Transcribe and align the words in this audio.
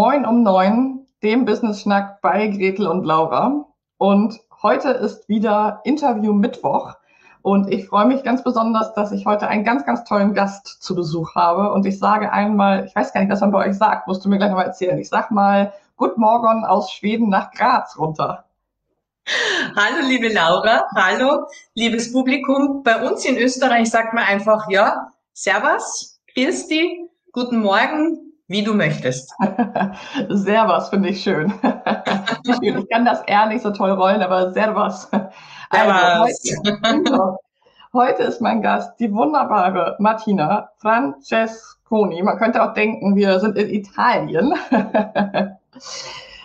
Moin 0.00 0.24
um 0.24 0.44
neun, 0.44 1.08
dem 1.24 1.44
Business 1.44 1.80
Schnack 1.80 2.20
bei 2.20 2.46
Gretel 2.46 2.86
und 2.86 3.02
Laura. 3.02 3.64
Und 3.96 4.38
heute 4.62 4.90
ist 4.90 5.28
wieder 5.28 5.80
Interview 5.82 6.32
Mittwoch. 6.32 6.94
Und 7.42 7.68
ich 7.68 7.88
freue 7.88 8.06
mich 8.06 8.22
ganz 8.22 8.44
besonders, 8.44 8.94
dass 8.94 9.10
ich 9.10 9.26
heute 9.26 9.48
einen 9.48 9.64
ganz, 9.64 9.84
ganz 9.84 10.04
tollen 10.04 10.34
Gast 10.34 10.68
zu 10.68 10.94
Besuch 10.94 11.34
habe. 11.34 11.72
Und 11.72 11.84
ich 11.84 11.98
sage 11.98 12.30
einmal, 12.30 12.84
ich 12.84 12.94
weiß 12.94 13.12
gar 13.12 13.22
nicht, 13.22 13.32
was 13.32 13.40
man 13.40 13.50
bei 13.50 13.66
euch 13.66 13.76
sagt, 13.76 14.06
musst 14.06 14.24
du 14.24 14.28
mir 14.28 14.38
gleich 14.38 14.50
nochmal 14.50 14.66
erzählen. 14.66 14.96
Ich 15.00 15.08
sag 15.08 15.32
mal, 15.32 15.72
Good 15.96 16.16
Morgen 16.16 16.64
aus 16.64 16.92
Schweden 16.92 17.28
nach 17.28 17.50
Graz 17.50 17.98
runter. 17.98 18.44
Hallo, 19.74 20.06
liebe 20.06 20.32
Laura. 20.32 20.84
Hallo, 20.94 21.48
liebes 21.74 22.12
Publikum. 22.12 22.84
Bei 22.84 23.04
uns 23.04 23.24
in 23.24 23.36
Österreich 23.36 23.90
sagt 23.90 24.14
man 24.14 24.22
einfach, 24.22 24.70
ja, 24.70 25.12
Servus, 25.32 26.20
Christi, 26.32 27.10
guten 27.32 27.58
Morgen, 27.62 28.27
wie 28.48 28.64
du 28.64 28.74
möchtest. 28.74 29.32
Servus 30.28 30.88
finde 30.88 31.10
ich 31.10 31.22
schön. 31.22 31.52
ich 32.60 32.88
kann 32.88 33.04
das 33.04 33.22
eher 33.22 33.46
nicht 33.46 33.62
so 33.62 33.70
toll 33.70 33.90
rollen, 33.90 34.22
aber 34.22 34.52
Servus. 34.52 35.08
Also, 35.70 36.34
heute, 36.82 37.36
heute 37.92 38.22
ist 38.22 38.40
mein 38.40 38.62
Gast 38.62 38.98
die 38.98 39.12
wunderbare 39.12 39.96
Martina 39.98 40.70
Francesconi. 40.78 42.22
Man 42.22 42.38
könnte 42.38 42.62
auch 42.62 42.72
denken, 42.72 43.14
wir 43.16 43.38
sind 43.38 43.56
in 43.58 43.68
Italien. 43.68 44.54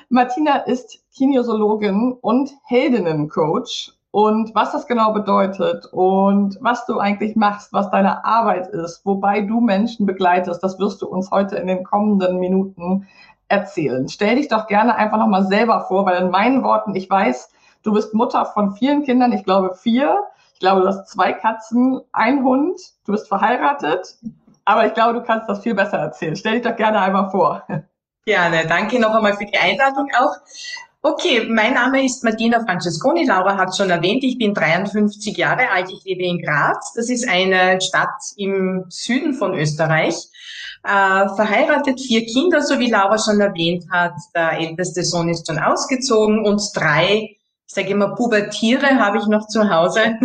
Martina 0.09 0.57
ist 0.57 0.99
Kinesiologin 1.15 2.17
und 2.21 2.51
Heldinnencoach. 2.65 3.93
Und 4.13 4.53
was 4.53 4.71
das 4.71 4.85
genau 4.85 5.11
bedeutet 5.11 5.87
und 5.91 6.57
was 6.61 6.85
du 6.85 6.99
eigentlich 6.99 7.35
machst, 7.35 7.73
was 7.73 7.89
deine 7.89 8.23
Arbeit 8.23 8.67
ist, 8.67 9.05
wobei 9.05 9.41
du 9.41 9.59
Menschen 9.59 10.05
begleitest, 10.05 10.63
das 10.63 10.77
wirst 10.77 11.01
du 11.01 11.07
uns 11.07 11.31
heute 11.31 11.55
in 11.55 11.67
den 11.67 11.83
kommenden 11.83 12.39
Minuten 12.39 13.07
erzählen. 13.47 14.07
Stell 14.07 14.35
dich 14.35 14.47
doch 14.47 14.67
gerne 14.67 14.95
einfach 14.95 15.17
nochmal 15.17 15.45
selber 15.47 15.81
vor, 15.87 16.05
weil 16.05 16.21
in 16.21 16.29
meinen 16.29 16.63
Worten, 16.63 16.95
ich 16.95 17.09
weiß, 17.09 17.49
Du 17.83 17.91
bist 17.91 18.13
Mutter 18.13 18.45
von 18.45 18.75
vielen 18.75 19.03
Kindern, 19.03 19.33
ich 19.33 19.43
glaube 19.43 19.75
vier. 19.75 20.23
Ich 20.53 20.59
glaube, 20.59 20.81
du 20.81 20.87
hast 20.87 21.09
zwei 21.09 21.33
Katzen, 21.33 21.99
ein 22.13 22.43
Hund. 22.43 22.79
Du 23.05 23.11
bist 23.11 23.27
verheiratet. 23.27 24.17
Aber 24.63 24.87
ich 24.87 24.93
glaube, 24.93 25.13
du 25.15 25.23
kannst 25.23 25.49
das 25.49 25.61
viel 25.61 25.75
besser 25.75 25.97
erzählen. 25.97 26.37
Stell 26.37 26.53
dich 26.53 26.61
doch 26.61 26.77
gerne 26.77 27.01
einmal 27.01 27.29
vor. 27.29 27.67
Gerne. 28.25 28.65
Danke 28.67 29.01
noch 29.01 29.13
einmal 29.13 29.33
für 29.33 29.45
die 29.45 29.57
Einladung 29.57 30.09
auch. 30.17 30.33
Okay, 31.05 31.45
mein 31.49 31.73
Name 31.73 32.05
ist 32.05 32.23
Martina 32.23 32.63
Francesconi. 32.63 33.25
Laura 33.25 33.57
hat 33.57 33.75
schon 33.75 33.89
erwähnt, 33.89 34.23
ich 34.23 34.37
bin 34.37 34.53
53 34.53 35.35
Jahre 35.35 35.69
alt. 35.69 35.91
Ich 35.91 36.03
lebe 36.05 36.23
in 36.23 36.41
Graz. 36.41 36.93
Das 36.95 37.09
ist 37.09 37.27
eine 37.27 37.81
Stadt 37.81 38.21
im 38.37 38.85
Süden 38.87 39.33
von 39.33 39.53
Österreich. 39.53 40.15
Äh, 40.83 41.27
verheiratet, 41.35 41.99
vier 41.99 42.25
Kinder, 42.25 42.61
so 42.61 42.79
wie 42.79 42.89
Laura 42.89 43.17
schon 43.17 43.41
erwähnt 43.41 43.83
hat. 43.91 44.13
Der 44.33 44.53
älteste 44.53 45.03
Sohn 45.03 45.27
ist 45.27 45.45
schon 45.45 45.59
ausgezogen 45.59 46.45
und 46.45 46.61
drei 46.73 47.35
ich 47.73 47.75
sage 47.75 47.89
immer, 47.89 48.13
Pubertiere 48.13 48.99
habe 48.99 49.17
ich 49.17 49.25
noch 49.25 49.47
zu 49.47 49.67
Hause. 49.67 49.99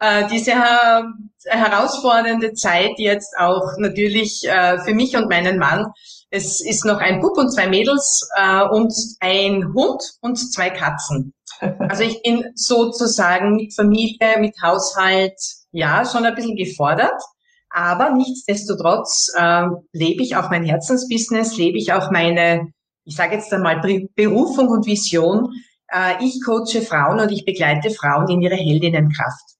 äh, 0.00 0.28
diese 0.30 0.50
äh, 0.50 1.02
herausfordernde 1.46 2.52
Zeit 2.52 2.98
jetzt 2.98 3.38
auch 3.38 3.78
natürlich 3.78 4.46
äh, 4.46 4.80
für 4.80 4.92
mich 4.92 5.16
und 5.16 5.30
meinen 5.30 5.58
Mann. 5.58 5.86
Es 6.32 6.60
ist 6.64 6.84
noch 6.84 6.98
ein 6.98 7.20
Bub 7.20 7.36
und 7.36 7.50
zwei 7.50 7.68
Mädels 7.68 8.28
äh, 8.36 8.62
und 8.64 8.92
ein 9.20 9.72
Hund 9.74 10.02
und 10.20 10.36
zwei 10.36 10.70
Katzen. 10.70 11.34
Also 11.78 12.02
ich 12.02 12.20
bin 12.22 12.44
sozusagen 12.56 13.54
mit 13.54 13.72
Familie, 13.72 14.40
mit 14.40 14.56
Haushalt, 14.60 15.38
ja, 15.70 16.04
schon 16.04 16.24
ein 16.24 16.34
bisschen 16.34 16.56
gefordert. 16.56 17.22
Aber 17.70 18.10
nichtsdestotrotz 18.10 19.28
äh, 19.36 19.66
lebe 19.92 20.24
ich 20.24 20.34
auch 20.34 20.50
mein 20.50 20.64
Herzensbusiness, 20.64 21.56
lebe 21.56 21.78
ich 21.78 21.92
auch 21.92 22.10
meine 22.10 22.72
ich 23.04 23.16
sage 23.16 23.34
jetzt 23.34 23.52
einmal 23.52 23.80
Berufung 24.14 24.68
und 24.68 24.86
Vision. 24.86 25.52
Äh, 25.88 26.24
ich 26.24 26.40
coache 26.44 26.82
Frauen 26.82 27.20
und 27.20 27.32
ich 27.32 27.44
begleite 27.44 27.90
Frauen 27.90 28.28
in 28.28 28.40
ihre 28.40 28.56
Heldinnenkraft. 28.56 29.56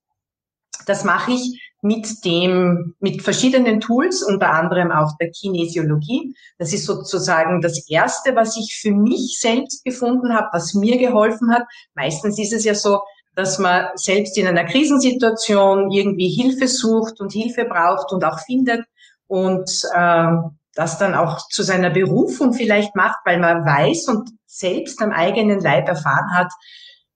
Das 0.86 1.04
mache 1.04 1.32
ich 1.32 1.71
mit 1.82 2.24
dem, 2.24 2.94
mit 3.00 3.22
verschiedenen 3.22 3.80
Tools, 3.80 4.22
unter 4.22 4.50
anderem 4.50 4.92
auch 4.92 5.16
der 5.20 5.30
Kinesiologie. 5.30 6.34
Das 6.58 6.72
ist 6.72 6.86
sozusagen 6.86 7.60
das 7.60 7.88
erste, 7.90 8.36
was 8.36 8.56
ich 8.56 8.78
für 8.80 8.92
mich 8.92 9.38
selbst 9.40 9.84
gefunden 9.84 10.32
habe, 10.32 10.48
was 10.52 10.74
mir 10.74 10.96
geholfen 10.96 11.52
hat. 11.52 11.64
Meistens 11.94 12.38
ist 12.38 12.52
es 12.52 12.64
ja 12.64 12.74
so, 12.74 13.00
dass 13.34 13.58
man 13.58 13.86
selbst 13.96 14.38
in 14.38 14.46
einer 14.46 14.64
Krisensituation 14.64 15.90
irgendwie 15.90 16.28
Hilfe 16.28 16.68
sucht 16.68 17.20
und 17.20 17.32
Hilfe 17.32 17.64
braucht 17.64 18.12
und 18.12 18.24
auch 18.24 18.38
findet. 18.40 18.84
Und 19.26 19.68
äh, 19.92 20.32
das 20.74 20.98
dann 20.98 21.14
auch 21.14 21.48
zu 21.48 21.64
seiner 21.64 21.90
Berufung 21.90 22.52
vielleicht 22.52 22.94
macht, 22.94 23.18
weil 23.24 23.40
man 23.40 23.64
weiß 23.64 24.08
und 24.08 24.30
selbst 24.46 25.02
am 25.02 25.10
eigenen 25.10 25.60
Leib 25.60 25.88
erfahren 25.88 26.32
hat, 26.32 26.52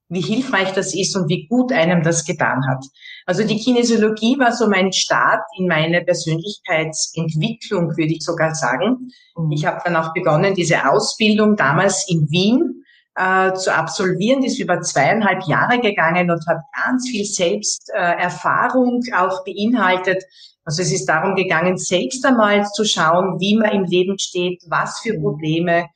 wie 0.08 0.20
hilfreich 0.20 0.72
das 0.72 0.94
ist 0.94 1.16
und 1.16 1.28
wie 1.28 1.46
gut 1.48 1.72
einem 1.72 2.02
das 2.02 2.24
getan 2.24 2.60
hat. 2.68 2.84
Also 3.26 3.44
die 3.44 3.58
Kinesiologie 3.58 4.38
war 4.38 4.52
so 4.52 4.68
mein 4.68 4.92
Start 4.92 5.42
in 5.58 5.66
meine 5.66 6.02
Persönlichkeitsentwicklung, 6.02 7.96
würde 7.96 8.12
ich 8.12 8.22
sogar 8.22 8.54
sagen. 8.54 9.10
Mhm. 9.36 9.52
Ich 9.52 9.66
habe 9.66 9.80
dann 9.84 9.96
auch 9.96 10.12
begonnen, 10.14 10.54
diese 10.54 10.88
Ausbildung 10.88 11.56
damals 11.56 12.08
in 12.08 12.30
Wien 12.30 12.84
äh, 13.16 13.52
zu 13.54 13.74
absolvieren. 13.74 14.42
Die 14.42 14.46
ist 14.46 14.60
über 14.60 14.80
zweieinhalb 14.80 15.42
Jahre 15.48 15.80
gegangen 15.80 16.30
und 16.30 16.46
hat 16.46 16.58
ganz 16.84 17.08
viel 17.08 17.24
Selbsterfahrung 17.24 19.02
äh, 19.06 19.14
auch 19.14 19.44
beinhaltet, 19.44 20.22
also 20.66 20.82
es 20.82 20.92
ist 20.92 21.06
darum 21.06 21.36
gegangen, 21.36 21.78
selbst 21.78 22.26
einmal 22.26 22.66
zu 22.66 22.84
schauen, 22.84 23.38
wie 23.38 23.56
man 23.56 23.70
im 23.70 23.84
Leben 23.84 24.18
steht, 24.18 24.64
was 24.66 24.98
für 24.98 25.14
Probleme 25.14 25.86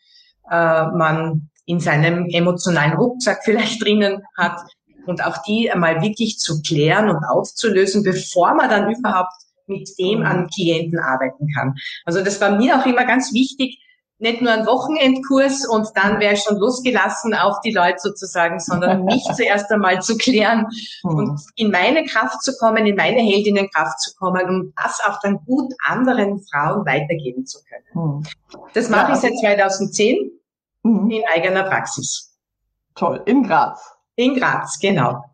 äh, 0.48 0.86
man 0.86 1.49
in 1.70 1.78
seinem 1.78 2.26
emotionalen 2.30 2.94
Rucksack 2.94 3.40
vielleicht 3.44 3.82
drinnen 3.82 4.22
hat 4.36 4.60
und 5.06 5.24
auch 5.24 5.38
die 5.42 5.70
einmal 5.70 6.02
wirklich 6.02 6.38
zu 6.38 6.60
klären 6.62 7.08
und 7.08 7.24
aufzulösen, 7.24 8.02
bevor 8.02 8.54
man 8.54 8.68
dann 8.68 8.90
überhaupt 8.92 9.32
mit 9.66 9.88
dem 9.98 10.22
an 10.22 10.48
Klienten 10.48 10.98
arbeiten 10.98 11.46
kann. 11.54 11.74
Also 12.04 12.22
das 12.22 12.40
war 12.40 12.56
mir 12.56 12.78
auch 12.78 12.86
immer 12.86 13.04
ganz 13.04 13.32
wichtig, 13.32 13.78
nicht 14.18 14.42
nur 14.42 14.52
ein 14.52 14.66
Wochenendkurs 14.66 15.66
und 15.66 15.88
dann 15.94 16.20
wäre 16.20 16.34
ich 16.34 16.42
schon 16.42 16.58
losgelassen 16.58 17.34
auf 17.34 17.60
die 17.64 17.72
Leute 17.72 17.98
sozusagen, 17.98 18.58
sondern 18.58 19.04
mich 19.06 19.22
zuerst 19.34 19.70
einmal 19.70 20.02
zu 20.02 20.18
klären 20.18 20.66
mhm. 21.04 21.10
und 21.10 21.40
in 21.54 21.70
meine 21.70 22.04
Kraft 22.04 22.42
zu 22.42 22.54
kommen, 22.58 22.84
in 22.84 22.96
meine 22.96 23.20
Heldinnenkraft 23.20 23.98
zu 24.00 24.14
kommen, 24.16 24.44
um 24.46 24.72
das 24.76 25.00
auch 25.06 25.20
dann 25.22 25.38
gut 25.46 25.72
anderen 25.86 26.42
Frauen 26.50 26.84
weitergeben 26.84 27.46
zu 27.46 27.60
können. 27.64 28.18
Mhm. 28.18 28.26
Das 28.74 28.90
mache 28.90 29.12
ich 29.12 29.18
seit 29.18 29.38
2010 29.38 30.39
mhm. 30.82 31.10
in 31.10 31.22
eigener 31.32 31.64
Praxis. 31.64 32.38
Toll, 32.94 33.22
in 33.26 33.42
Graz. 33.42 33.94
In 34.16 34.34
Graz, 34.34 34.78
genau. 34.78 35.24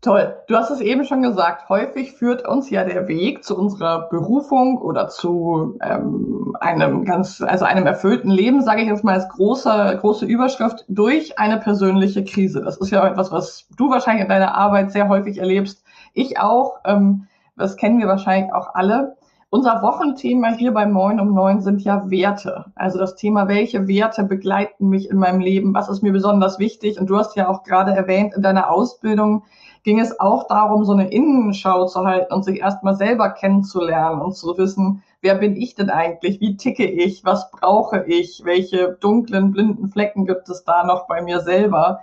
Toll. 0.00 0.36
Du 0.46 0.54
hast 0.54 0.70
es 0.70 0.80
eben 0.80 1.04
schon 1.04 1.22
gesagt, 1.22 1.68
häufig 1.68 2.12
führt 2.12 2.46
uns 2.46 2.70
ja 2.70 2.84
der 2.84 3.08
Weg 3.08 3.42
zu 3.42 3.58
unserer 3.58 4.08
Berufung 4.10 4.78
oder 4.78 5.08
zu 5.08 5.76
ähm, 5.82 6.56
einem 6.60 7.04
ganz, 7.04 7.40
also 7.40 7.64
einem 7.64 7.84
erfüllten 7.84 8.30
Leben, 8.30 8.62
sage 8.62 8.82
ich 8.82 8.88
jetzt 8.88 9.02
mal 9.02 9.14
als 9.14 9.28
große, 9.28 9.98
große 10.00 10.24
Überschrift, 10.24 10.84
durch 10.86 11.40
eine 11.40 11.58
persönliche 11.58 12.22
Krise. 12.22 12.62
Das 12.62 12.76
ist 12.76 12.90
ja 12.90 13.04
etwas, 13.08 13.32
was 13.32 13.66
du 13.76 13.90
wahrscheinlich 13.90 14.22
in 14.22 14.28
deiner 14.28 14.54
Arbeit 14.54 14.92
sehr 14.92 15.08
häufig 15.08 15.38
erlebst. 15.38 15.82
Ich 16.14 16.38
auch. 16.38 16.78
Ähm, 16.84 17.26
das 17.56 17.76
kennen 17.76 17.98
wir 17.98 18.06
wahrscheinlich 18.06 18.52
auch 18.52 18.74
alle. 18.74 19.16
Unser 19.50 19.80
Wochenthema 19.80 20.48
hier 20.48 20.74
bei 20.74 20.84
Moin 20.84 21.18
um 21.18 21.32
Neun 21.32 21.62
sind 21.62 21.80
ja 21.80 22.10
Werte. 22.10 22.66
Also 22.74 22.98
das 22.98 23.14
Thema, 23.16 23.48
welche 23.48 23.88
Werte 23.88 24.24
begleiten 24.24 24.90
mich 24.90 25.08
in 25.08 25.16
meinem 25.16 25.40
Leben? 25.40 25.72
Was 25.72 25.88
ist 25.88 26.02
mir 26.02 26.12
besonders 26.12 26.58
wichtig? 26.58 27.00
Und 27.00 27.08
du 27.08 27.16
hast 27.16 27.34
ja 27.34 27.48
auch 27.48 27.62
gerade 27.62 27.92
erwähnt, 27.92 28.34
in 28.34 28.42
deiner 28.42 28.70
Ausbildung 28.70 29.44
ging 29.84 30.00
es 30.00 30.20
auch 30.20 30.48
darum, 30.48 30.84
so 30.84 30.92
eine 30.92 31.10
Innenschau 31.10 31.86
zu 31.86 32.04
halten 32.04 32.34
und 32.34 32.44
sich 32.44 32.60
erstmal 32.60 32.94
selber 32.96 33.30
kennenzulernen 33.30 34.20
und 34.20 34.36
zu 34.36 34.58
wissen, 34.58 35.02
wer 35.22 35.36
bin 35.36 35.56
ich 35.56 35.74
denn 35.74 35.88
eigentlich? 35.88 36.42
Wie 36.42 36.58
ticke 36.58 36.84
ich? 36.84 37.24
Was 37.24 37.50
brauche 37.50 38.04
ich? 38.04 38.42
Welche 38.44 38.98
dunklen, 39.00 39.52
blinden 39.52 39.88
Flecken 39.88 40.26
gibt 40.26 40.50
es 40.50 40.64
da 40.64 40.84
noch 40.84 41.06
bei 41.06 41.22
mir 41.22 41.40
selber? 41.40 42.00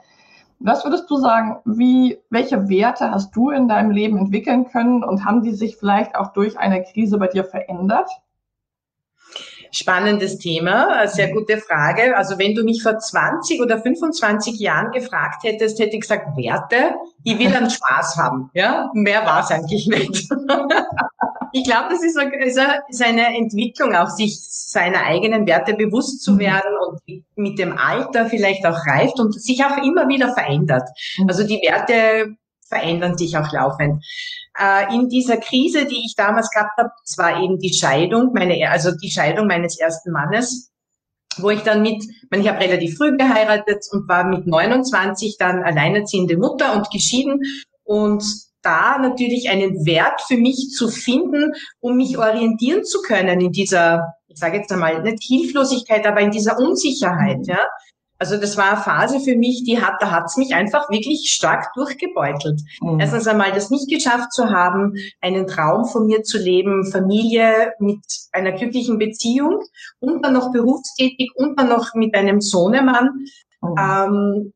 Was 0.66 0.84
würdest 0.84 1.08
du 1.12 1.18
sagen, 1.18 1.58
wie, 1.66 2.18
welche 2.32 2.68
Werte 2.68 3.12
hast 3.12 3.36
du 3.36 3.52
in 3.52 3.68
deinem 3.68 3.92
Leben 3.92 4.18
entwickeln 4.18 4.66
können 4.66 5.04
und 5.04 5.24
haben 5.24 5.44
die 5.44 5.54
sich 5.54 5.78
vielleicht 5.78 6.16
auch 6.16 6.34
durch 6.34 6.58
eine 6.58 6.84
Krise 6.84 7.20
bei 7.20 7.28
dir 7.28 7.44
verändert? 7.44 8.10
Spannendes 9.70 10.40
Thema, 10.40 11.08
sehr 11.08 11.32
gute 11.32 11.60
Frage. 11.60 12.18
Also 12.18 12.40
wenn 12.40 12.56
du 12.56 12.64
mich 12.64 12.82
vor 12.82 12.98
20 12.98 13.62
oder 13.62 13.78
25 13.80 14.60
Jahren 14.60 14.92
gefragt 14.92 15.44
hättest, 15.44 15.78
hätte 15.78 15.98
ich 15.98 16.02
gesagt, 16.02 16.36
Werte, 16.36 16.96
die 17.20 17.38
will 17.38 17.56
einen 17.56 17.70
Spaß 17.70 18.18
haben. 18.18 18.50
Ja, 18.56 18.90
mehr 18.96 19.24
war 19.24 19.42
es 19.42 19.52
eigentlich 19.52 19.86
nicht. 19.86 20.32
ich 21.52 21.64
glaube, 21.64 21.90
das 21.92 22.04
ist 22.04 23.04
eine 23.04 23.38
Entwicklung, 23.38 23.94
auch 23.94 24.10
sich 24.10 24.36
seiner 24.42 25.04
eigenen 25.04 25.46
Werte 25.46 25.76
bewusst 25.76 26.24
zu 26.24 26.40
werden 26.40 26.72
mit 27.36 27.60
dem 27.60 27.78
Alter 27.78 28.28
vielleicht 28.28 28.66
auch 28.66 28.86
reift 28.86 29.20
und 29.20 29.34
sich 29.34 29.64
auch 29.64 29.78
immer 29.78 30.08
wieder 30.08 30.34
verändert. 30.34 30.90
Mhm. 31.18 31.30
Also 31.30 31.46
die 31.46 31.62
Werte 31.62 32.36
verändern 32.68 33.18
sich 33.18 33.38
auch 33.38 33.52
laufend. 33.52 34.04
Äh, 34.60 34.94
in 34.94 35.10
dieser 35.10 35.38
Krise, 35.38 35.86
die 35.86 36.04
ich 36.06 36.16
damals 36.16 36.50
gehabt 36.50 36.78
habe, 36.78 36.90
das 37.04 37.18
war 37.18 37.42
eben 37.42 37.60
die 37.60 37.74
Scheidung, 37.74 38.32
meine, 38.34 38.70
also 38.70 38.92
die 38.92 39.12
Scheidung 39.12 39.48
meines 39.48 39.80
ersten 39.80 40.12
Mannes, 40.12 40.72
wo 41.38 41.50
ich 41.50 41.62
dann 41.62 41.82
mit, 41.82 42.04
ich 42.32 42.48
habe 42.48 42.60
relativ 42.60 42.98
früh 42.98 43.16
geheiratet 43.18 43.86
und 43.92 44.08
war 44.08 44.24
mit 44.24 44.48
29 44.48 45.38
dann 45.38 45.64
alleinerziehende 45.64 46.38
Mutter 46.38 46.76
und 46.76 46.90
geschieden 46.90 47.42
und 47.84 48.24
da 48.62 48.98
natürlich 48.98 49.50
einen 49.50 49.86
Wert 49.86 50.22
für 50.28 50.38
mich 50.38 50.72
zu 50.72 50.90
finden, 50.90 51.54
um 51.80 51.98
mich 51.98 52.18
orientieren 52.18 52.84
zu 52.84 53.02
können 53.02 53.40
in 53.40 53.52
dieser, 53.52 54.16
ich 54.36 54.40
sage 54.42 54.58
jetzt 54.58 54.72
einmal, 54.72 55.02
nicht 55.02 55.24
Hilflosigkeit, 55.24 56.06
aber 56.06 56.20
in 56.20 56.32
dieser 56.32 56.60
Unsicherheit, 56.60 57.48
ja. 57.48 57.60
Also 58.18 58.38
das 58.38 58.58
war 58.58 58.72
eine 58.72 58.82
Phase 58.82 59.20
für 59.22 59.36
mich, 59.36 59.64
die 59.66 59.82
hat, 59.82 60.02
da 60.02 60.12
hat's 60.12 60.38
mich 60.38 60.54
einfach 60.54 60.90
wirklich 60.90 61.32
stark 61.32 61.74
durchgebeutelt. 61.74 62.62
Mhm. 62.82 63.00
Erstens 63.00 63.28
einmal 63.28 63.52
das 63.54 63.70
nicht 63.70 63.90
geschafft 63.90 64.34
zu 64.34 64.50
haben, 64.50 64.96
einen 65.22 65.48
Traum 65.48 65.86
von 65.86 66.06
mir 66.06 66.24
zu 66.24 66.38
leben, 66.38 66.90
Familie 66.92 67.74
mit 67.80 68.00
einer 68.32 68.52
glücklichen 68.52 69.00
Beziehung 69.00 69.62
und 70.00 70.24
dann 70.24 70.34
noch 70.34 70.52
berufstätig 70.52 71.32
und 71.36 71.58
dann 71.58 71.70
noch 71.70 71.94
mit 71.94 72.14
einem 72.14 72.42
Sohnemann. 72.42 73.26
Mhm. 73.62 73.76
Ähm, 73.80 74.54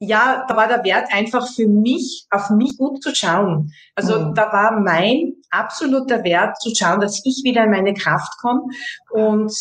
ja, 0.00 0.44
da 0.48 0.56
war 0.56 0.66
der 0.68 0.84
Wert 0.84 1.08
einfach 1.12 1.48
für 1.48 1.68
mich, 1.68 2.26
auf 2.30 2.50
mich 2.50 2.76
gut 2.76 3.02
zu 3.02 3.14
schauen. 3.14 3.72
Also 3.94 4.18
mhm. 4.18 4.34
da 4.34 4.52
war 4.52 4.80
mein 4.80 5.33
absoluter 5.54 6.24
Wert 6.24 6.60
zu 6.60 6.74
schauen, 6.74 7.00
dass 7.00 7.22
ich 7.24 7.42
wieder 7.44 7.64
in 7.64 7.70
meine 7.70 7.94
Kraft 7.94 8.32
komme 8.40 8.62
und 9.10 9.52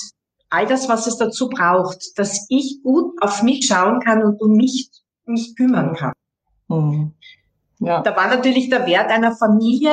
all 0.50 0.68
das, 0.68 0.88
was 0.88 1.08
es 1.08 1.18
dazu 1.18 1.50
braucht, 1.50 2.18
dass 2.18 2.46
ich 2.50 2.82
gut 2.84 3.22
auf 3.22 3.42
mich 3.42 3.66
schauen 3.66 4.00
kann 4.00 4.24
und 4.24 4.40
um 4.42 4.52
mich, 4.52 4.90
mich 5.26 5.56
kümmern 5.56 5.96
kann. 5.96 6.14
Mhm. 6.68 7.14
Ja. 7.80 8.02
Da 8.02 8.16
war 8.16 8.28
natürlich 8.28 8.70
der 8.70 8.86
Wert 8.86 9.10
einer 9.10 9.36
Familie. 9.36 9.92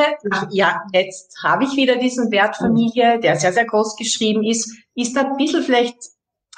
Ja, 0.51 0.83
jetzt 0.93 1.37
habe 1.43 1.65
ich 1.65 1.77
wieder 1.77 1.97
diesen 1.97 2.31
Wert 2.31 2.57
Familie, 2.57 3.19
der 3.19 3.37
sehr, 3.37 3.53
sehr 3.53 3.65
groß 3.65 3.97
geschrieben 3.97 4.45
ist, 4.45 4.73
ist 4.95 5.17
da 5.17 5.23
ein 5.23 5.37
bisschen 5.37 5.63
vielleicht 5.63 5.97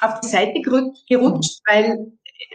auf 0.01 0.19
die 0.19 0.27
Seite 0.27 0.61
gerutscht, 0.61 1.61
weil 1.67 2.11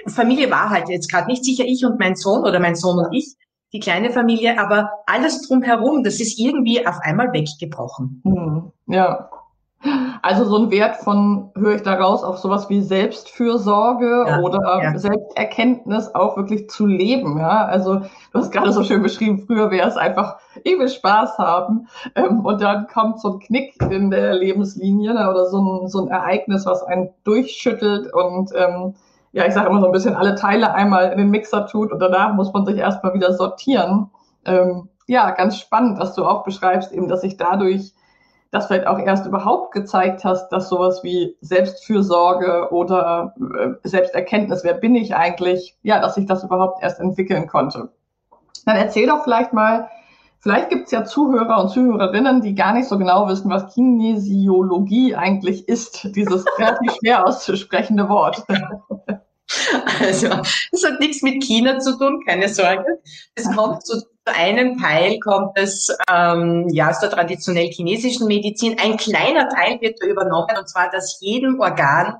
Familie 0.06 0.50
war 0.50 0.70
halt 0.70 0.88
jetzt 0.88 1.10
gerade 1.10 1.26
nicht 1.26 1.44
sicher 1.44 1.64
ich 1.64 1.84
und 1.84 1.98
mein 1.98 2.14
Sohn 2.14 2.42
oder 2.42 2.60
mein 2.60 2.76
Sohn 2.76 2.98
und 2.98 3.12
ich, 3.12 3.34
die 3.72 3.80
kleine 3.80 4.10
Familie, 4.10 4.58
aber 4.58 4.90
alles 5.06 5.46
drumherum, 5.46 6.02
das 6.02 6.20
ist 6.20 6.38
irgendwie 6.38 6.86
auf 6.86 6.98
einmal 7.02 7.32
weggebrochen. 7.32 8.22
Mhm. 8.24 8.72
Ja, 8.86 9.28
also 10.22 10.44
so 10.44 10.56
ein 10.56 10.70
Wert 10.72 10.96
von, 10.96 11.50
höre 11.56 11.76
ich 11.76 11.82
daraus, 11.82 12.24
auf 12.24 12.38
sowas 12.38 12.68
wie 12.68 12.80
Selbstfürsorge 12.80 14.24
ja, 14.26 14.40
oder 14.40 14.82
ja. 14.82 14.98
Selbsterkenntnis 14.98 16.14
auch 16.14 16.36
wirklich 16.36 16.68
zu 16.68 16.86
leben. 16.86 17.38
Ja, 17.38 17.64
also 17.64 18.00
du 18.00 18.38
hast 18.38 18.50
gerade 18.50 18.72
so 18.72 18.82
schön 18.82 19.02
beschrieben, 19.02 19.44
früher 19.46 19.70
wäre 19.70 19.88
es 19.88 19.96
einfach, 19.96 20.38
ich 20.64 20.76
will 20.78 20.88
Spaß 20.88 21.38
haben 21.38 21.86
ähm, 22.16 22.44
und 22.44 22.60
dann 22.60 22.88
kommt 22.88 23.20
so 23.20 23.34
ein 23.34 23.38
Knick 23.38 23.80
in 23.90 24.10
der 24.10 24.34
Lebenslinie 24.34 25.14
ne, 25.14 25.30
oder 25.30 25.46
so 25.46 25.60
ein, 25.60 25.88
so 25.88 26.02
ein 26.02 26.08
Ereignis, 26.08 26.66
was 26.66 26.82
einen 26.82 27.10
durchschüttelt 27.22 28.12
und 28.12 28.50
ähm, 28.56 28.94
ja, 29.38 29.46
ich 29.46 29.54
sage 29.54 29.68
immer 29.68 29.80
so 29.80 29.86
ein 29.86 29.92
bisschen 29.92 30.16
alle 30.16 30.34
Teile 30.34 30.74
einmal 30.74 31.12
in 31.12 31.18
den 31.18 31.30
Mixer 31.30 31.64
tut 31.68 31.92
und 31.92 32.00
danach 32.00 32.34
muss 32.34 32.52
man 32.52 32.66
sich 32.66 32.76
erstmal 32.76 33.14
wieder 33.14 33.32
sortieren. 33.32 34.10
Ähm, 34.44 34.88
ja, 35.06 35.30
ganz 35.30 35.58
spannend, 35.58 36.00
dass 36.00 36.16
du 36.16 36.24
auch 36.24 36.42
beschreibst, 36.42 36.92
eben, 36.92 37.06
dass 37.06 37.20
sich 37.20 37.36
dadurch 37.36 37.94
das 38.50 38.66
vielleicht 38.66 38.88
auch 38.88 38.98
erst 38.98 39.26
überhaupt 39.26 39.70
gezeigt 39.72 40.24
hast, 40.24 40.48
dass 40.48 40.68
sowas 40.68 41.04
wie 41.04 41.36
Selbstfürsorge 41.40 42.72
oder 42.72 43.34
äh, 43.38 43.88
Selbsterkenntnis, 43.88 44.64
wer 44.64 44.74
bin 44.74 44.96
ich 44.96 45.14
eigentlich, 45.14 45.76
ja, 45.84 46.00
dass 46.00 46.16
sich 46.16 46.26
das 46.26 46.42
überhaupt 46.42 46.82
erst 46.82 46.98
entwickeln 46.98 47.46
konnte. 47.46 47.90
Dann 48.66 48.76
erzähl 48.76 49.06
doch 49.06 49.22
vielleicht 49.22 49.52
mal, 49.52 49.88
vielleicht 50.40 50.70
gibt's 50.70 50.90
ja 50.90 51.04
Zuhörer 51.04 51.62
und 51.62 51.68
Zuhörerinnen, 51.68 52.42
die 52.42 52.56
gar 52.56 52.72
nicht 52.72 52.88
so 52.88 52.98
genau 52.98 53.28
wissen, 53.28 53.50
was 53.50 53.72
Kinesiologie 53.72 55.14
eigentlich 55.14 55.68
ist, 55.68 56.16
dieses 56.16 56.44
relativ 56.58 56.92
schwer 56.94 57.24
auszusprechende 57.24 58.08
Wort. 58.08 58.44
Also, 60.00 60.28
es 60.72 60.84
hat 60.84 61.00
nichts 61.00 61.22
mit 61.22 61.42
China 61.42 61.78
zu 61.78 61.98
tun, 61.98 62.22
keine 62.26 62.48
Sorge. 62.48 63.00
Es 63.34 63.44
kommt 63.54 63.84
zu 63.84 64.00
zu 64.28 64.34
einem 64.34 64.78
Teil 64.78 65.18
kommt 65.20 65.52
es 65.54 65.94
ähm, 66.10 66.68
ja 66.70 66.90
aus 66.90 67.00
der 67.00 67.10
traditionell 67.10 67.68
chinesischen 67.68 68.26
Medizin. 68.26 68.76
Ein 68.78 68.96
kleiner 68.96 69.48
Teil 69.48 69.80
wird 69.80 69.98
da 70.00 70.06
übernommen, 70.06 70.56
und 70.58 70.68
zwar, 70.68 70.90
dass 70.90 71.18
jedem 71.20 71.60
Organ 71.60 72.16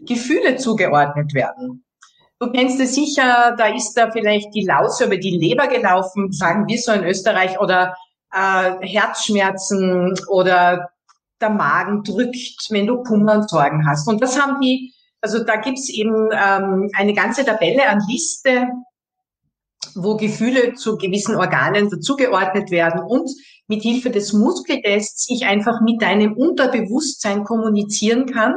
Gefühle 0.00 0.56
zugeordnet 0.56 1.34
werden. 1.34 1.84
Du 2.40 2.50
kennst 2.50 2.80
es 2.80 2.94
sicher, 2.94 3.54
da 3.56 3.66
ist 3.66 3.94
da 3.94 4.10
vielleicht 4.10 4.52
die 4.54 4.66
Laus 4.66 5.00
über 5.00 5.16
die 5.16 5.38
Leber 5.38 5.68
gelaufen, 5.68 6.32
sagen 6.32 6.66
wir 6.66 6.78
so 6.78 6.90
in 6.92 7.04
Österreich, 7.04 7.60
oder 7.60 7.96
äh, 8.32 8.84
Herzschmerzen 8.84 10.14
oder 10.28 10.90
der 11.40 11.50
Magen 11.50 12.02
drückt, 12.02 12.66
wenn 12.70 12.86
du 12.86 13.02
Kummer 13.04 13.34
und 13.34 13.50
Sorgen 13.50 13.86
hast. 13.86 14.08
Und 14.08 14.20
das 14.20 14.40
haben 14.40 14.60
die, 14.60 14.92
also 15.22 15.42
da 15.44 15.56
gibt's 15.56 15.88
eben 15.88 16.28
ähm, 16.32 16.90
eine 16.94 17.14
ganze 17.14 17.44
Tabelle 17.44 17.88
an 17.88 18.02
Liste 18.08 18.68
wo 19.94 20.16
Gefühle 20.16 20.74
zu 20.74 20.96
gewissen 20.96 21.36
Organen 21.36 21.90
dazugeordnet 21.90 22.70
werden 22.70 23.00
und 23.00 23.30
mit 23.68 23.82
Hilfe 23.82 24.10
des 24.10 24.32
Muskeltests 24.32 25.28
ich 25.30 25.46
einfach 25.46 25.80
mit 25.82 26.02
deinem 26.02 26.34
Unterbewusstsein 26.34 27.44
kommunizieren 27.44 28.26
kann, 28.26 28.54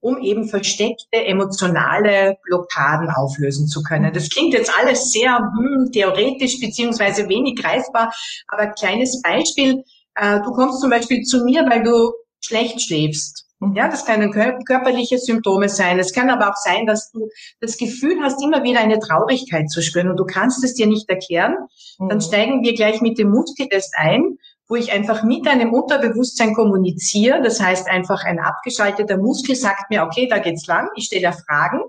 um 0.00 0.18
eben 0.20 0.48
versteckte 0.48 1.24
emotionale 1.24 2.36
Blockaden 2.44 3.10
auflösen 3.10 3.66
zu 3.66 3.82
können. 3.82 4.12
Das 4.12 4.28
klingt 4.28 4.54
jetzt 4.54 4.72
alles 4.78 5.10
sehr 5.10 5.38
hm, 5.38 5.90
theoretisch 5.92 6.60
beziehungsweise 6.60 7.28
wenig 7.28 7.56
greifbar, 7.56 8.12
aber 8.48 8.68
kleines 8.68 9.20
Beispiel. 9.22 9.84
Äh, 10.14 10.40
du 10.42 10.52
kommst 10.52 10.80
zum 10.80 10.90
Beispiel 10.90 11.22
zu 11.22 11.44
mir, 11.44 11.64
weil 11.68 11.82
du 11.82 12.12
schlecht 12.40 12.80
schläfst. 12.80 13.47
Ja, 13.74 13.88
das 13.88 14.06
können 14.06 14.30
körperliche 14.30 15.18
Symptome 15.18 15.68
sein. 15.68 15.98
Es 15.98 16.12
kann 16.12 16.30
aber 16.30 16.48
auch 16.48 16.56
sein, 16.56 16.86
dass 16.86 17.10
du 17.10 17.28
das 17.60 17.76
Gefühl 17.76 18.22
hast, 18.22 18.42
immer 18.42 18.62
wieder 18.62 18.78
eine 18.78 19.00
Traurigkeit 19.00 19.68
zu 19.68 19.82
spüren 19.82 20.08
und 20.08 20.16
du 20.16 20.24
kannst 20.24 20.62
es 20.62 20.74
dir 20.74 20.86
nicht 20.86 21.08
erklären. 21.08 21.56
Dann 21.98 22.18
mhm. 22.18 22.22
steigen 22.22 22.62
wir 22.62 22.74
gleich 22.74 23.00
mit 23.00 23.18
dem 23.18 23.30
Muskeltest 23.30 23.94
ein, 23.96 24.38
wo 24.68 24.76
ich 24.76 24.92
einfach 24.92 25.24
mit 25.24 25.44
deinem 25.44 25.72
Unterbewusstsein 25.72 26.54
kommuniziere. 26.54 27.42
Das 27.42 27.60
heißt, 27.60 27.88
einfach 27.88 28.22
ein 28.24 28.38
abgeschalteter 28.38 29.16
Muskel 29.16 29.56
sagt 29.56 29.90
mir, 29.90 30.04
okay, 30.04 30.28
da 30.28 30.38
geht's 30.38 30.66
lang. 30.68 30.88
Ich 30.94 31.06
stelle 31.06 31.32
Fragen. 31.32 31.80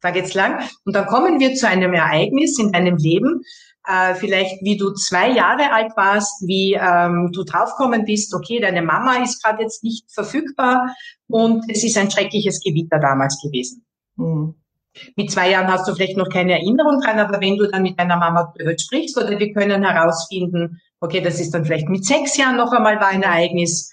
Da 0.00 0.10
geht's 0.10 0.34
lang. 0.34 0.68
Und 0.84 0.96
dann 0.96 1.06
kommen 1.06 1.38
wir 1.38 1.54
zu 1.54 1.68
einem 1.68 1.94
Ereignis 1.94 2.58
in 2.58 2.72
deinem 2.72 2.96
Leben, 2.96 3.42
äh, 3.86 4.14
vielleicht 4.14 4.62
wie 4.62 4.76
du 4.76 4.92
zwei 4.92 5.30
Jahre 5.30 5.72
alt 5.72 5.92
warst, 5.96 6.46
wie 6.46 6.74
ähm, 6.74 7.30
du 7.32 7.44
draufkommen 7.44 8.04
bist, 8.04 8.34
okay, 8.34 8.60
deine 8.60 8.82
Mama 8.82 9.22
ist 9.22 9.42
gerade 9.42 9.62
jetzt 9.62 9.82
nicht 9.82 10.10
verfügbar 10.12 10.94
und 11.28 11.64
es 11.68 11.82
ist 11.84 11.96
ein 11.98 12.10
schreckliches 12.10 12.60
Gewitter 12.62 12.98
damals 12.98 13.40
gewesen. 13.42 13.84
Mhm. 14.16 14.54
Mit 15.16 15.30
zwei 15.30 15.50
Jahren 15.50 15.68
hast 15.68 15.88
du 15.88 15.94
vielleicht 15.94 16.18
noch 16.18 16.28
keine 16.28 16.52
Erinnerung 16.52 17.00
dran, 17.00 17.18
aber 17.18 17.40
wenn 17.40 17.56
du 17.56 17.66
dann 17.66 17.82
mit 17.82 17.98
deiner 17.98 18.18
Mama 18.18 18.52
darüber 18.56 18.78
sprichst 18.78 19.16
oder 19.16 19.38
wir 19.38 19.52
können 19.52 19.82
herausfinden, 19.82 20.80
okay, 21.00 21.20
das 21.20 21.40
ist 21.40 21.52
dann 21.54 21.64
vielleicht 21.64 21.88
mit 21.88 22.04
sechs 22.04 22.36
Jahren 22.36 22.56
noch 22.56 22.72
einmal 22.72 23.00
war 23.00 23.08
ein 23.08 23.22
Ereignis 23.22 23.92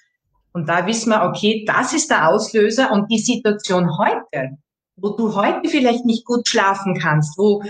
und 0.51 0.67
da 0.67 0.85
wissen 0.85 1.09
wir, 1.09 1.23
okay, 1.23 1.63
das 1.65 1.93
ist 1.93 2.09
der 2.09 2.27
Auslöser 2.27 2.91
und 2.91 3.09
die 3.09 3.19
Situation 3.19 3.97
heute, 3.97 4.57
wo 4.97 5.09
du 5.11 5.35
heute 5.35 5.69
vielleicht 5.69 6.05
nicht 6.05 6.25
gut 6.25 6.47
schlafen 6.47 6.97
kannst, 6.99 7.37
wo 7.37 7.63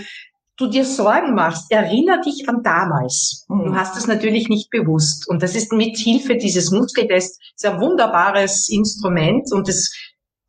du 0.60 0.68
dir 0.68 0.86
Sorgen 0.86 1.34
machst, 1.36 1.72
erinnere 1.72 2.22
dich 2.22 2.48
an 2.50 2.62
damals. 2.64 3.46
Mhm. 3.48 3.66
Du 3.66 3.76
hast 3.76 3.98
es 3.98 4.08
natürlich 4.08 4.50
nicht 4.50 4.70
bewusst. 4.70 5.28
Und 5.28 5.42
das 5.42 5.56
ist 5.56 5.72
mit 5.72 5.98
Hilfe 5.98 6.36
dieses 6.36 6.72
Muskeltests 6.72 7.64
ein 7.64 7.80
wunderbares 7.80 8.70
Instrument 8.70 9.52
und 9.52 9.68
das 9.68 9.92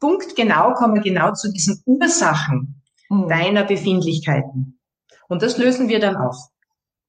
punktgenau 0.00 0.74
kommen 0.74 1.00
genau 1.02 1.32
zu 1.32 1.52
diesen 1.52 1.82
Ursachen 1.86 2.82
mhm. 3.08 3.28
deiner 3.28 3.64
Befindlichkeiten. 3.64 4.78
Und 5.28 5.42
das 5.42 5.58
lösen 5.58 5.88
wir 5.88 6.00
dann 6.00 6.16
auf. 6.16 6.36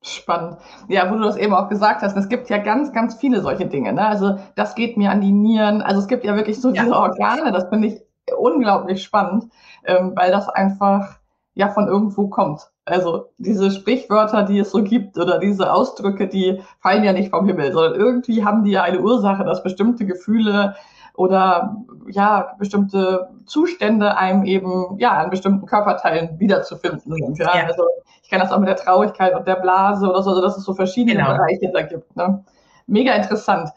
Spannend. 0.03 0.57
Ja, 0.87 1.11
wo 1.11 1.15
du 1.15 1.23
das 1.23 1.37
eben 1.37 1.53
auch 1.53 1.69
gesagt 1.69 2.01
hast, 2.01 2.17
es 2.17 2.27
gibt 2.27 2.49
ja 2.49 2.57
ganz, 2.57 2.91
ganz 2.91 3.15
viele 3.15 3.41
solche 3.41 3.67
Dinge. 3.67 3.93
Ne? 3.93 4.05
Also 4.05 4.39
das 4.55 4.73
geht 4.73 4.97
mir 4.97 5.11
an 5.11 5.21
die 5.21 5.31
Nieren. 5.31 5.81
Also 5.81 6.01
es 6.01 6.07
gibt 6.07 6.23
ja 6.23 6.35
wirklich 6.35 6.59
so 6.59 6.69
ja. 6.69 6.83
diese 6.83 6.95
Organe, 6.95 7.51
das 7.51 7.69
finde 7.69 7.89
ich 7.89 8.01
unglaublich 8.35 9.03
spannend, 9.03 9.45
ähm, 9.85 10.13
weil 10.15 10.31
das 10.31 10.49
einfach 10.49 11.19
ja 11.53 11.69
von 11.69 11.87
irgendwo 11.87 12.29
kommt. 12.29 12.70
Also 12.85 13.29
diese 13.37 13.69
Sprichwörter, 13.69 14.43
die 14.43 14.59
es 14.59 14.71
so 14.71 14.83
gibt 14.83 15.17
oder 15.17 15.37
diese 15.37 15.71
Ausdrücke, 15.71 16.27
die 16.27 16.61
fallen 16.79 17.03
ja 17.03 17.13
nicht 17.13 17.29
vom 17.29 17.45
Himmel, 17.45 17.71
sondern 17.71 17.99
irgendwie 17.99 18.43
haben 18.43 18.63
die 18.63 18.71
ja 18.71 18.83
eine 18.83 18.99
Ursache, 18.99 19.43
dass 19.43 19.61
bestimmte 19.61 20.05
Gefühle 20.05 20.75
oder 21.13 21.75
ja 22.07 22.55
bestimmte 22.57 23.29
Zustände 23.45 24.17
einem 24.17 24.45
eben 24.45 24.97
ja 24.97 25.11
an 25.11 25.29
bestimmten 25.29 25.65
Körperteilen 25.65 26.39
wiederzufinden 26.39 27.13
sind. 27.13 27.37
Ja? 27.37 27.55
ja. 27.55 27.67
Also 27.67 27.83
ich 28.23 28.29
kenne 28.29 28.43
das 28.43 28.51
auch 28.51 28.59
mit 28.59 28.69
der 28.69 28.77
Traurigkeit 28.77 29.35
und 29.35 29.47
der 29.47 29.57
Blase 29.57 30.09
oder 30.09 30.23
so, 30.23 30.31
also 30.31 30.41
dass 30.41 30.57
es 30.57 30.63
so 30.63 30.73
verschiedene 30.73 31.17
genau. 31.17 31.33
Bereiche 31.33 31.71
da 31.71 31.83
gibt. 31.83 32.15
Ne? 32.15 32.43
Mega 32.87 33.13
interessant. 33.13 33.69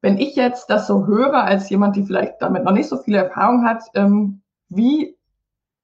Wenn 0.00 0.18
ich 0.18 0.36
jetzt 0.36 0.70
das 0.70 0.86
so 0.86 1.06
höre 1.06 1.44
als 1.44 1.68
jemand, 1.70 1.96
die 1.96 2.04
vielleicht 2.04 2.40
damit 2.40 2.64
noch 2.64 2.72
nicht 2.72 2.88
so 2.88 2.96
viel 2.96 3.14
Erfahrung 3.14 3.66
hat, 3.66 3.84
ähm, 3.94 4.42
wie 4.68 5.13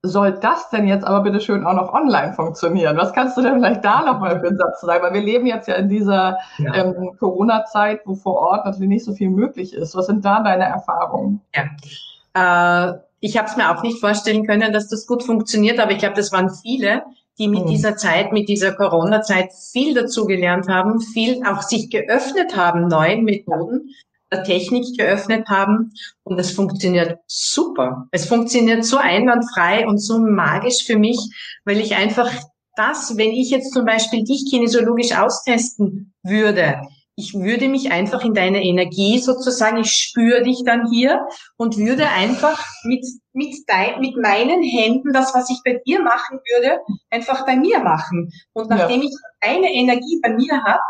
soll 0.03 0.33
das 0.33 0.71
denn 0.71 0.89
jetzt 0.89 1.05
aber 1.05 1.23
bitte 1.23 1.41
schön 1.41 1.65
auch 1.67 1.75
noch 1.75 1.93
online 1.93 2.33
funktionieren? 2.33 2.97
Was 2.97 3.13
kannst 3.13 3.37
du 3.37 3.43
denn 3.43 3.55
vielleicht 3.55 3.85
da 3.85 4.03
nochmal 4.03 4.41
für 4.41 4.49
einen 4.49 4.57
Satz 4.57 4.81
sagen? 4.81 5.05
Weil 5.05 5.15
wir 5.15 5.21
leben 5.21 5.47
jetzt 5.47 5.69
ja 5.69 5.75
in 5.75 5.89
dieser 5.89 6.39
ja. 6.59 6.75
ähm, 6.75 7.17
Corona-Zeit, 7.19 8.01
wo 8.07 8.15
vor 8.15 8.37
Ort 8.37 8.65
natürlich 8.65 8.89
nicht 8.89 9.05
so 9.05 9.13
viel 9.13 9.29
möglich 9.29 9.75
ist. 9.75 9.95
Was 9.95 10.07
sind 10.07 10.25
da 10.25 10.43
deine 10.43 10.65
Erfahrungen? 10.65 11.43
Ja. 11.55 12.89
Äh, 12.93 12.99
ich 13.21 13.37
habe 13.37 13.49
es 13.49 13.57
mir 13.57 13.71
auch 13.71 13.83
nicht 13.83 14.01
vorstellen 14.01 14.47
können, 14.47 14.73
dass 14.73 14.89
das 14.89 15.07
gut 15.07 15.23
funktioniert, 15.23 15.79
aber 15.79 15.93
ich 15.93 15.99
glaube, 15.99 16.17
das 16.17 16.33
waren 16.33 16.49
viele, 16.49 17.03
die 17.39 17.49
mit 17.49 17.65
mhm. 17.65 17.69
dieser 17.69 17.97
Zeit, 17.97 18.33
mit 18.33 18.49
dieser 18.49 18.73
Corona-Zeit 18.73 19.53
viel 19.53 19.95
dazugelernt 19.95 20.69
haben, 20.69 21.01
viel 21.01 21.45
auch 21.45 21.61
sich 21.61 21.91
geöffnet 21.91 22.57
haben 22.57 22.89
neuen 22.89 23.25
Methoden 23.25 23.91
der 24.33 24.45
Technik 24.45 24.97
geöffnet 24.97 25.49
haben 25.49 25.93
und 26.23 26.39
es 26.39 26.53
funktioniert 26.53 27.19
super. 27.27 28.09
Es 28.13 28.27
funktioniert 28.27 28.85
so 28.85 28.97
einwandfrei 28.97 29.87
und 29.87 29.99
so 29.99 30.19
magisch 30.19 30.85
für 30.85 30.99
mich, 30.99 31.19
weil 31.65 31.79
ich 31.79 31.97
einfach 31.97 32.31
das, 32.77 33.17
wenn 33.17 33.33
ich 33.33 33.51
jetzt 33.51 33.73
zum 33.73 33.85
Beispiel 33.85 34.25
dich 34.25 34.47
kinesiologisch 34.49 35.17
austesten 35.17 36.13
würde, 36.23 36.81
ich 37.21 37.35
würde 37.35 37.69
mich 37.69 37.93
einfach 37.93 38.25
in 38.25 38.33
deine 38.33 38.65
Energie 38.65 39.19
sozusagen, 39.19 39.79
ich 39.79 39.93
spüre 39.93 40.43
dich 40.43 40.63
dann 40.65 40.91
hier 40.91 41.27
und 41.59 41.77
würde 41.77 42.09
einfach 42.09 42.65
mit, 42.85 43.05
mit, 43.33 43.55
dein, 43.67 44.01
mit 44.01 44.17
meinen 44.17 44.63
Händen 44.63 45.13
das, 45.13 45.35
was 45.35 45.51
ich 45.51 45.61
bei 45.63 45.81
dir 45.87 46.03
machen 46.03 46.39
würde, 46.39 46.79
einfach 47.11 47.45
bei 47.45 47.57
mir 47.57 47.81
machen. 47.81 48.33
Und 48.55 48.71
nachdem 48.71 49.03
ja. 49.03 49.09
ich 49.09 49.15
eine 49.41 49.71
Energie 49.71 50.19
bei 50.23 50.31
mir 50.31 50.63
habe, 50.63 50.81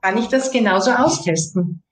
kann 0.00 0.16
ich 0.16 0.28
das 0.28 0.50
genauso 0.50 0.92
austesten. 0.92 1.82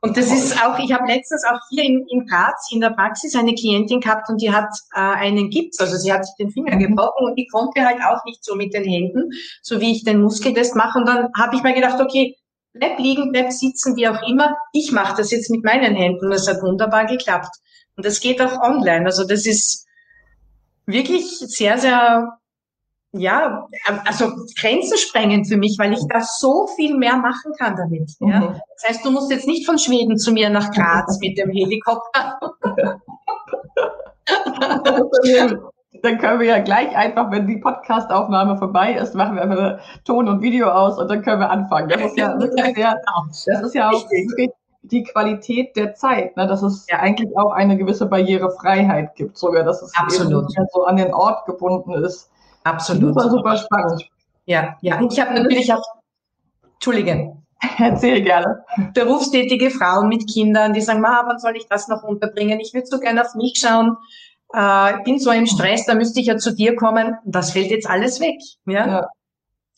Und 0.00 0.16
das 0.16 0.30
ist 0.30 0.62
auch, 0.64 0.78
ich 0.78 0.92
habe 0.92 1.06
letztens 1.06 1.44
auch 1.44 1.58
hier 1.70 1.84
in, 1.84 2.04
in 2.08 2.26
Graz 2.26 2.70
in 2.70 2.80
der 2.80 2.90
Praxis 2.90 3.34
eine 3.34 3.54
Klientin 3.54 4.00
gehabt 4.00 4.28
und 4.28 4.40
die 4.40 4.52
hat 4.52 4.68
äh, 4.94 4.98
einen 4.98 5.50
Gips, 5.50 5.80
also 5.80 5.96
sie 5.96 6.12
hat 6.12 6.26
sich 6.26 6.34
den 6.38 6.50
Finger 6.50 6.76
mhm. 6.76 6.80
gebrochen 6.80 7.26
und 7.26 7.36
die 7.36 7.46
konnte 7.46 7.84
halt 7.84 7.98
auch 8.02 8.24
nicht 8.24 8.44
so 8.44 8.54
mit 8.54 8.74
den 8.74 8.84
Händen, 8.84 9.30
so 9.62 9.80
wie 9.80 9.92
ich 9.92 10.04
den 10.04 10.20
Muskeltest 10.20 10.76
mache. 10.76 10.98
Und 10.98 11.06
dann 11.06 11.28
habe 11.36 11.56
ich 11.56 11.62
mir 11.62 11.74
gedacht, 11.74 12.00
okay, 12.00 12.36
bleib 12.72 12.98
liegen, 12.98 13.32
bleib 13.32 13.52
sitzen, 13.52 13.96
wie 13.96 14.08
auch 14.08 14.22
immer. 14.28 14.56
Ich 14.72 14.92
mache 14.92 15.16
das 15.16 15.30
jetzt 15.30 15.50
mit 15.50 15.64
meinen 15.64 15.94
Händen 15.94 16.26
und 16.26 16.32
es 16.32 16.48
hat 16.48 16.62
wunderbar 16.62 17.06
geklappt. 17.06 17.54
Und 17.96 18.04
das 18.04 18.20
geht 18.20 18.42
auch 18.42 18.60
online. 18.60 19.06
Also 19.06 19.24
das 19.24 19.46
ist 19.46 19.86
wirklich 20.86 21.38
sehr, 21.38 21.78
sehr 21.78 22.38
ja, 23.16 23.68
also 24.04 24.32
Grenzen 24.58 24.98
sprengen 24.98 25.44
für 25.44 25.56
mich, 25.56 25.76
weil 25.78 25.92
ich 25.92 26.04
da 26.08 26.20
so 26.20 26.66
viel 26.74 26.96
mehr 26.96 27.16
machen 27.16 27.52
kann 27.58 27.76
damit. 27.76 28.10
Ja? 28.20 28.40
Mhm. 28.40 28.60
Das 28.74 28.88
heißt, 28.88 29.04
du 29.04 29.12
musst 29.12 29.30
jetzt 29.30 29.46
nicht 29.46 29.66
von 29.66 29.78
Schweden 29.78 30.18
zu 30.18 30.32
mir 30.32 30.50
nach 30.50 30.72
Graz 30.72 31.18
mit 31.20 31.38
dem 31.38 31.50
Helikopter. 31.50 32.40
dann 36.02 36.18
können 36.18 36.40
wir 36.40 36.46
ja 36.46 36.58
gleich 36.58 36.96
einfach, 36.96 37.30
wenn 37.30 37.46
die 37.46 37.58
Podcastaufnahme 37.58 38.58
vorbei 38.58 38.94
ist, 38.94 39.14
machen 39.14 39.36
wir 39.36 39.42
einfach 39.42 39.78
Ton 40.04 40.28
und 40.28 40.42
Video 40.42 40.68
aus 40.68 40.98
und 40.98 41.08
dann 41.08 41.22
können 41.22 41.40
wir 41.40 41.50
anfangen. 41.50 41.88
Das 41.88 42.00
ist 42.00 42.18
ja 42.18 42.36
wirklich 42.38 42.74
sehr, 42.74 43.00
das 43.46 43.62
ist 43.62 43.74
ja 43.74 43.90
auch 43.90 44.10
wirklich 44.10 44.50
die 44.82 45.04
Qualität 45.04 45.76
der 45.76 45.94
Zeit, 45.94 46.36
ne? 46.36 46.46
dass 46.46 46.62
es 46.62 46.86
ja. 46.90 46.98
eigentlich 46.98 47.34
auch 47.38 47.52
eine 47.52 47.78
gewisse 47.78 48.04
Barrierefreiheit 48.06 49.14
gibt, 49.14 49.38
sogar, 49.38 49.62
dass 49.62 49.80
es 49.80 49.96
Absolut. 49.96 50.52
so 50.72 50.84
an 50.84 50.96
den 50.96 51.14
Ort 51.14 51.46
gebunden 51.46 51.94
ist 51.94 52.28
Absolut. 52.64 53.14
Super, 53.14 53.30
super 53.30 53.56
spannend. 53.56 54.08
Ja, 54.46 54.76
ja. 54.80 55.00
Ich 55.08 55.20
habe 55.20 55.34
natürlich 55.34 55.72
auch, 55.72 55.82
Entschuldige. 56.74 57.36
Erzähl 57.78 58.22
gerne. 58.22 58.64
Berufstätige 58.92 59.70
Frauen 59.70 60.08
mit 60.08 60.28
Kindern, 60.28 60.74
die 60.74 60.82
sagen, 60.82 61.00
Ma, 61.00 61.22
wann 61.26 61.38
soll 61.38 61.56
ich 61.56 61.66
das 61.66 61.88
noch 61.88 62.02
unterbringen? 62.02 62.60
Ich 62.60 62.74
würde 62.74 62.86
so 62.86 62.98
gerne 62.98 63.22
auf 63.22 63.34
mich 63.34 63.54
schauen. 63.56 63.96
Äh, 64.52 65.02
bin 65.04 65.18
so 65.18 65.30
im 65.30 65.46
Stress, 65.46 65.86
da 65.86 65.94
müsste 65.94 66.20
ich 66.20 66.26
ja 66.26 66.36
zu 66.36 66.54
dir 66.54 66.76
kommen. 66.76 67.16
Das 67.24 67.52
fällt 67.52 67.70
jetzt 67.70 67.88
alles 67.88 68.20
weg. 68.20 68.36
Ja. 68.66 68.86
ja. 68.86 69.06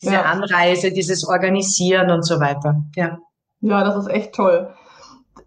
Diese 0.01 0.13
ja. 0.13 0.23
Anreise, 0.23 0.91
dieses 0.91 1.25
Organisieren 1.27 2.11
und 2.11 2.23
so 2.23 2.39
weiter. 2.39 2.83
Ja. 2.95 3.17
Ja, 3.61 3.83
das 3.83 3.95
ist 3.95 4.09
echt 4.09 4.33
toll 4.33 4.73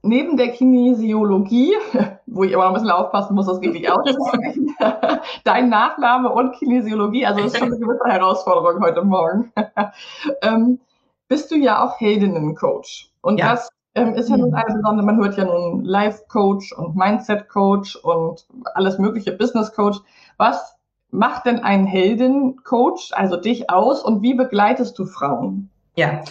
neben 0.03 0.37
der 0.37 0.49
Kinesiologie, 0.49 1.75
wo 2.27 2.45
ich 2.45 2.55
aber 2.55 2.65
noch 2.65 2.71
ein 2.71 2.75
bisschen 2.75 2.91
aufpassen 2.91 3.35
muss, 3.35 3.47
das 3.47 3.61
richtig 3.61 3.91
auszusprechen, 3.91 4.75
dein 5.45 5.69
Nachname 5.69 6.31
und 6.31 6.53
Kinesiologie, 6.57 7.27
also 7.27 7.43
das 7.43 7.53
ist 7.53 7.59
schon 7.59 7.69
eine 7.69 7.79
gewisse 7.79 8.05
Herausforderung 8.05 8.83
heute 8.83 9.03
Morgen, 9.03 9.53
ähm, 10.43 10.81
bist 11.29 11.51
du 11.51 11.57
ja 11.57 11.85
auch 11.85 12.01
Heldinnencoach. 12.01 13.11
Und 13.23 13.39
ja. 13.39 13.51
das 13.51 13.69
ähm, 13.95 14.15
ist 14.15 14.29
ja 14.29 14.37
nun 14.37 14.55
eine 14.55 14.75
besondere, 14.75 15.05
man 15.05 15.17
hört 15.19 15.37
ja 15.37 15.45
nun 15.45 15.85
Life-Coach 15.85 16.73
und 16.73 16.97
Mindset-Coach 16.97 17.97
und 17.97 18.47
alles 18.75 18.99
mögliche 18.99 19.33
Business-Coach. 19.33 19.99
Was 20.37 20.77
macht 21.11 21.47
denn 21.47 21.61
ein 21.61 21.87
Heldinnen-Coach, 21.87 23.13
also 23.13 23.37
dich 23.37 23.69
aus 23.71 24.03
und 24.03 24.23
wie 24.23 24.35
begleitest 24.35 24.99
du 24.99 25.07
Frauen? 25.07 25.71
Ja, 26.01 26.25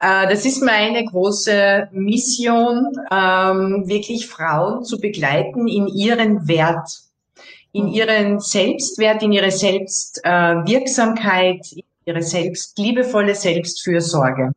äh, 0.00 0.26
das 0.28 0.44
ist 0.46 0.62
meine 0.62 1.04
große 1.04 1.88
Mission, 1.92 2.86
ähm, 3.10 3.84
wirklich 3.86 4.26
Frauen 4.26 4.82
zu 4.82 4.98
begleiten 4.98 5.68
in 5.68 5.86
ihren 5.88 6.48
Wert, 6.48 6.88
in 7.72 7.88
ihren 7.88 8.40
Selbstwert, 8.40 9.22
in 9.22 9.32
ihre 9.32 9.50
Selbstwirksamkeit, 9.50 11.70
in 11.72 11.82
ihre 12.06 12.22
selbst 12.22 12.78
liebevolle 12.78 13.34
Selbstfürsorge. 13.34 14.52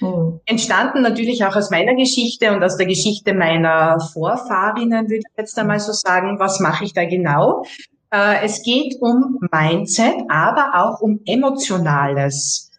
Mhm. 0.00 0.40
Entstanden 0.46 1.02
natürlich 1.02 1.44
auch 1.44 1.56
aus 1.56 1.70
meiner 1.70 1.94
Geschichte 1.94 2.52
und 2.52 2.64
aus 2.64 2.78
der 2.78 2.86
Geschichte 2.86 3.34
meiner 3.34 4.00
Vorfahrinnen, 4.14 5.10
würde 5.10 5.18
ich 5.18 5.24
jetzt 5.36 5.58
einmal 5.58 5.80
so 5.80 5.92
sagen. 5.92 6.38
Was 6.38 6.58
mache 6.58 6.84
ich 6.84 6.94
da 6.94 7.04
genau? 7.04 7.66
Äh, 8.10 8.46
es 8.46 8.62
geht 8.62 8.96
um 9.00 9.40
Mindset, 9.52 10.14
aber 10.30 10.70
auch 10.74 11.02
um 11.02 11.20
Emotionales 11.26 12.70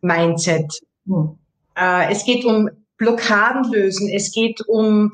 Mindset. 0.00 0.72
Hm. 1.06 1.36
Äh, 1.76 2.12
es 2.12 2.24
geht 2.24 2.44
um 2.44 2.68
Blockaden 2.98 3.70
lösen, 3.72 4.08
es 4.08 4.32
geht 4.32 4.60
um 4.68 5.10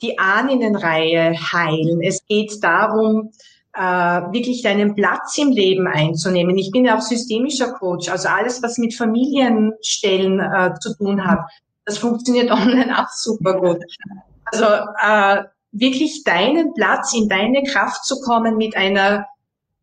die 0.00 0.18
Ahnenreihe 0.18 1.34
heilen, 1.52 2.02
es 2.02 2.24
geht 2.26 2.62
darum, 2.62 3.30
äh, 3.74 3.80
wirklich 3.80 4.62
deinen 4.62 4.94
Platz 4.94 5.38
im 5.38 5.50
Leben 5.50 5.86
einzunehmen. 5.86 6.58
Ich 6.58 6.70
bin 6.70 6.84
ja 6.84 6.96
auch 6.96 7.00
systemischer 7.00 7.72
Coach, 7.72 8.08
also 8.08 8.28
alles, 8.28 8.62
was 8.62 8.78
mit 8.78 8.94
Familienstellen 8.94 10.40
äh, 10.40 10.74
zu 10.80 10.94
tun 10.96 11.24
hat, 11.24 11.40
das 11.84 11.98
funktioniert 11.98 12.50
online 12.50 12.98
auch 12.98 13.08
super 13.08 13.58
gut. 13.58 13.78
Also 14.44 14.64
äh, 14.64 15.44
wirklich 15.72 16.22
deinen 16.24 16.74
Platz 16.74 17.14
in 17.14 17.28
deine 17.28 17.62
Kraft 17.62 18.04
zu 18.04 18.20
kommen 18.20 18.56
mit 18.56 18.76
einer 18.76 19.26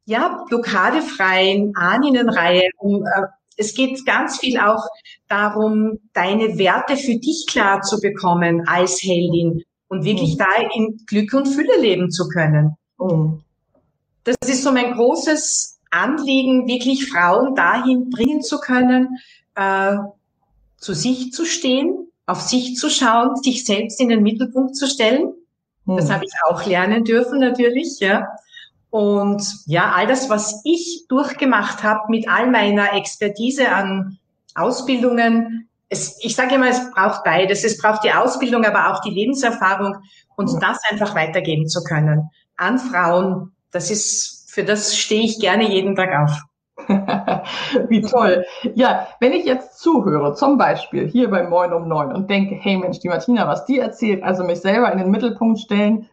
ja, 0.06 0.44
blockadefreien 0.48 1.76
Ahnenreihe, 1.76 2.70
um 2.78 3.04
äh, 3.04 3.28
es 3.60 3.74
geht 3.74 4.06
ganz 4.06 4.40
viel 4.40 4.58
auch 4.58 4.88
darum, 5.28 6.00
deine 6.14 6.58
Werte 6.58 6.96
für 6.96 7.16
dich 7.16 7.46
klar 7.48 7.82
zu 7.82 8.00
bekommen 8.00 8.66
als 8.68 9.04
Heldin 9.04 9.64
und 9.90 10.06
wirklich 10.06 10.36
mhm. 10.36 10.38
da 10.38 10.46
in 10.76 11.02
Glück 11.06 11.34
und 11.34 11.46
Fülle 11.48 11.78
leben 11.80 12.10
zu 12.10 12.30
können. 12.30 12.78
Mhm. 12.98 13.42
Das 14.24 14.38
ist 14.48 14.64
so 14.64 14.72
mein 14.72 14.94
großes 14.94 15.80
Anliegen, 15.92 16.68
wirklich 16.68 17.10
Frauen 17.10 17.54
dahin 17.54 18.10
bringen 18.10 18.42
zu 18.42 18.60
können, 18.60 19.18
äh, 19.56 19.98
zu 20.78 20.94
sich 20.94 21.34
zu 21.34 21.46
stehen, 21.46 22.08
auf 22.28 22.40
sich 22.42 22.76
zu 22.76 22.90
schauen, 22.90 23.36
sich 23.36 23.66
selbst 23.66 24.00
in 24.00 24.08
den 24.08 24.24
Mittelpunkt 24.24 24.78
zu 24.78 24.88
stellen. 24.88 25.34
Mhm. 25.84 25.98
Das 25.98 26.10
habe 26.10 26.24
ich 26.24 26.32
auch 26.48 26.66
lernen 26.66 27.04
dürfen 27.04 27.40
natürlich, 27.40 28.00
ja. 28.00 28.26
Und 28.92 29.44
ja, 29.66 29.92
all 29.96 30.08
das, 30.08 30.30
was 30.30 30.62
ich 30.64 31.06
durchgemacht 31.10 31.84
habe 31.84 32.02
mit 32.10 32.28
all 32.28 32.50
meiner 32.50 32.94
Expertise 32.94 33.72
an 33.72 34.18
Ausbildungen, 34.56 35.70
es, 35.90 36.24
ich 36.24 36.36
sage 36.36 36.56
immer, 36.56 36.70
es 36.70 36.92
braucht 36.92 37.24
beides. 37.24 37.64
Es 37.64 37.78
braucht 37.78 38.04
die 38.04 38.12
Ausbildung, 38.12 38.64
aber 38.64 38.92
auch 38.92 39.02
die 39.02 39.10
Lebenserfahrung 39.10 39.98
und 40.36 40.52
ja. 40.52 40.60
das 40.60 40.80
einfach 40.90 41.16
weitergeben 41.16 41.68
zu 41.68 41.84
können 41.84 42.30
an 42.58 42.78
Frauen. 42.78 43.52
Das 43.72 43.90
ist, 43.90 44.52
für 44.52 44.64
das 44.64 44.96
stehe 44.96 45.24
ich 45.24 45.40
gerne 45.40 45.68
jeden 45.68 45.96
Tag 45.96 46.10
auf. 46.14 46.42
Wie 47.90 48.02
toll. 48.02 48.46
Ja, 48.74 49.08
wenn 49.20 49.34
ich 49.34 49.46
jetzt 49.46 49.80
zuhöre, 49.80 50.34
zum 50.34 50.58
Beispiel 50.58 51.08
hier 51.08 51.30
bei 51.30 51.44
Moin 51.44 51.74
um 51.74 51.88
Neun 51.88 52.12
und 52.14 52.30
denke, 52.30 52.56
hey 52.56 52.78
Mensch, 52.78 53.00
die 53.00 53.10
Martina, 53.10 53.48
was 53.48 53.66
die 53.66 53.80
erzählt, 53.80 54.24
also 54.24 54.44
mich 54.44 54.62
selber 54.62 54.92
in 54.92 54.98
den 54.98 55.12
Mittelpunkt 55.12 55.60
stellen, 55.60 56.08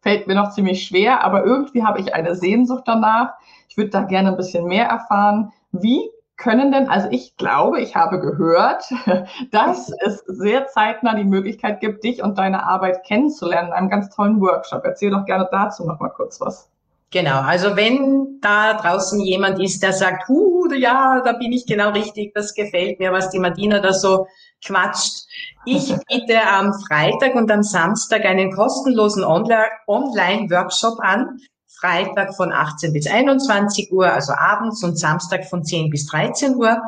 fällt 0.00 0.26
mir 0.26 0.34
noch 0.34 0.50
ziemlich 0.50 0.84
schwer, 0.84 1.22
aber 1.24 1.44
irgendwie 1.44 1.84
habe 1.84 2.00
ich 2.00 2.14
eine 2.14 2.34
Sehnsucht 2.34 2.84
danach. 2.86 3.34
Ich 3.68 3.76
würde 3.76 3.90
da 3.90 4.02
gerne 4.02 4.30
ein 4.30 4.36
bisschen 4.36 4.66
mehr 4.66 4.86
erfahren. 4.86 5.52
Wie 5.72 6.10
können 6.36 6.72
denn, 6.72 6.88
also 6.88 7.08
ich 7.10 7.36
glaube, 7.36 7.80
ich 7.80 7.94
habe 7.94 8.18
gehört, 8.18 8.84
dass 9.52 9.92
es 10.00 10.24
sehr 10.26 10.66
zeitnah 10.66 11.14
die 11.14 11.24
Möglichkeit 11.24 11.80
gibt, 11.80 12.02
dich 12.02 12.22
und 12.22 12.38
deine 12.38 12.64
Arbeit 12.66 13.04
kennenzulernen 13.04 13.68
in 13.68 13.74
einem 13.74 13.90
ganz 13.90 14.14
tollen 14.14 14.40
Workshop. 14.40 14.82
Erzähl 14.84 15.10
doch 15.10 15.24
gerne 15.26 15.48
dazu 15.50 15.86
noch 15.86 16.00
mal 16.00 16.08
kurz 16.08 16.40
was. 16.40 16.71
Genau, 17.12 17.40
also 17.40 17.76
wenn 17.76 18.38
da 18.40 18.72
draußen 18.72 19.20
jemand 19.20 19.60
ist, 19.60 19.82
der 19.82 19.92
sagt, 19.92 20.28
huh, 20.28 20.72
ja, 20.72 21.20
da 21.22 21.32
bin 21.32 21.52
ich 21.52 21.66
genau 21.66 21.90
richtig, 21.90 22.32
das 22.34 22.54
gefällt 22.54 22.98
mir, 22.98 23.12
was 23.12 23.28
die 23.28 23.38
Martina 23.38 23.80
da 23.80 23.92
so 23.92 24.26
quatscht. 24.64 25.26
Ich 25.66 25.94
biete 26.08 26.40
am 26.42 26.72
Freitag 26.72 27.34
und 27.34 27.50
am 27.50 27.62
Samstag 27.62 28.24
einen 28.24 28.50
kostenlosen 28.52 29.24
Online-Workshop 29.24 31.00
an. 31.00 31.38
Freitag 31.78 32.34
von 32.34 32.50
18 32.50 32.94
bis 32.94 33.06
21 33.06 33.92
Uhr, 33.92 34.10
also 34.10 34.32
abends 34.32 34.82
und 34.82 34.98
Samstag 34.98 35.44
von 35.44 35.64
10 35.64 35.90
bis 35.90 36.06
13 36.06 36.54
Uhr. 36.56 36.80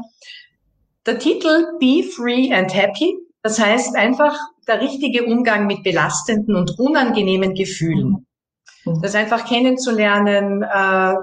Der 1.04 1.18
Titel 1.18 1.76
Be 1.78 2.02
Free 2.02 2.50
and 2.50 2.72
Happy, 2.74 3.18
das 3.42 3.60
heißt 3.60 3.94
einfach 3.94 4.34
der 4.66 4.80
richtige 4.80 5.24
Umgang 5.26 5.66
mit 5.66 5.82
belastenden 5.82 6.56
und 6.56 6.78
unangenehmen 6.78 7.54
Gefühlen. 7.54 8.23
Mhm. 8.84 9.02
Das 9.02 9.14
einfach 9.14 9.46
kennenzulernen, 9.46 10.62
äh, 10.62 11.14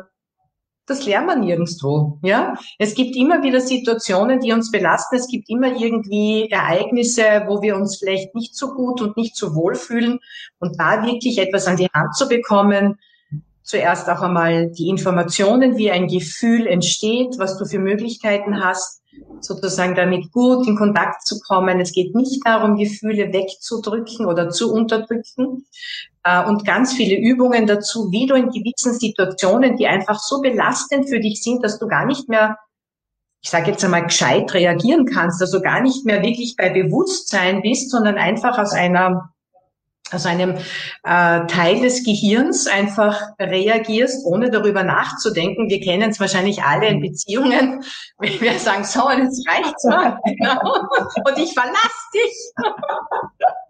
das 0.88 1.06
lernt 1.06 1.27
man 1.27 1.39
nirgendwo. 1.41 2.20
Ja, 2.22 2.56
es 2.77 2.96
gibt 2.96 3.15
immer 3.15 3.44
wieder 3.44 3.62
Situationen, 3.62 4.39
die 4.39 4.51
uns 4.51 4.72
belasten. 4.72 5.15
Es 5.15 5.27
gibt 5.27 5.50
immer 5.50 5.75
irgendwie 5.80 6.50
Ereignisse, 6.50 7.44
wo 7.48 7.62
wir 7.62 7.75
uns 7.75 7.98
vielleicht 7.98 8.36
nicht 8.36 8.56
so 8.56 8.74
gut 8.74 9.01
und 9.01 9.15
nicht 9.15 9.36
so 9.36 9.56
wohl 9.56 9.75
fühlen. 9.75 10.20
Und 10.60 10.80
da 10.80 11.06
wirklich 11.06 11.38
etwas 11.38 11.68
an 11.68 11.77
die 11.77 11.88
Hand 11.94 12.15
zu 12.15 12.27
bekommen, 12.27 13.00
zuerst 13.63 14.10
auch 14.10 14.22
einmal 14.22 14.70
die 14.72 14.89
Informationen, 14.89 15.77
wie 15.77 15.91
ein 15.91 16.08
Gefühl 16.08 16.68
entsteht, 16.68 17.38
was 17.38 17.58
du 17.58 17.65
für 17.65 17.80
Möglichkeiten 17.80 18.62
hast, 18.62 19.00
sozusagen 19.39 19.96
damit 19.96 20.32
gut 20.32 20.68
in 20.68 20.75
Kontakt 20.75 21.25
zu 21.25 21.39
kommen. 21.39 21.80
Es 21.80 21.91
geht 21.91 22.15
nicht 22.15 22.46
darum, 22.46 22.77
Gefühle 22.77 23.34
wegzudrücken 23.34 24.25
oder 24.25 24.50
zu 24.50 24.74
unterdrücken. 24.74 25.65
Äh, 26.24 26.46
und 26.46 26.65
ganz 26.65 26.94
viele 26.94 27.18
Übungen 27.18 27.68
dazu, 27.68 28.12
wie 28.12 28.27
du 28.27 28.36
in 28.36 28.50
gewissen 28.50 28.94
Situationen, 28.94 29.77
die 29.77 29.88
einfach 29.88 30.20
so 30.20 30.41
belastend 30.41 31.10
für 31.10 31.20
dich 31.20 31.44
sind, 31.44 31.63
dass 31.63 31.80
du 31.80 31.88
gar 31.88 32.06
nicht 32.06 32.30
mehr, 32.30 32.58
ich 33.44 33.50
sage 33.50 33.72
jetzt 33.72 33.84
einmal, 33.84 34.06
gescheit 34.06 34.53
reagieren 34.53 35.06
kannst, 35.06 35.41
also 35.41 35.62
gar 35.62 35.82
nicht 35.82 36.06
mehr 36.06 36.22
wirklich 36.22 36.56
bei 36.58 36.70
Bewusstsein 36.70 37.62
bist, 37.62 37.89
sondern 37.89 38.15
einfach 38.15 38.58
aus 38.58 38.74
einer 38.74 39.34
aus 40.12 40.25
einem 40.25 40.58
äh, 41.03 41.46
Teil 41.48 41.82
des 41.82 42.03
Gehirns 42.03 42.68
einfach 42.68 43.20
reagierst, 43.39 44.25
ohne 44.25 44.50
darüber 44.50 44.84
nachzudenken. 44.84 45.70
Wir 45.70 45.80
kennen 45.80 46.12
es 46.12 46.20
wahrscheinlich 46.20 46.63
alle 46.63 46.88
in 46.88 47.01
Beziehungen, 47.01 47.84
wenn 48.20 48.41
wir 48.41 48.60
sagen, 48.60 48.84
so, 48.84 49.10
jetzt 49.10 49.48
reicht's 49.48 49.84
mal. 49.86 50.20
und 50.24 51.38
ich 51.38 51.53
verlass 51.53 52.10
dich. 52.13 52.65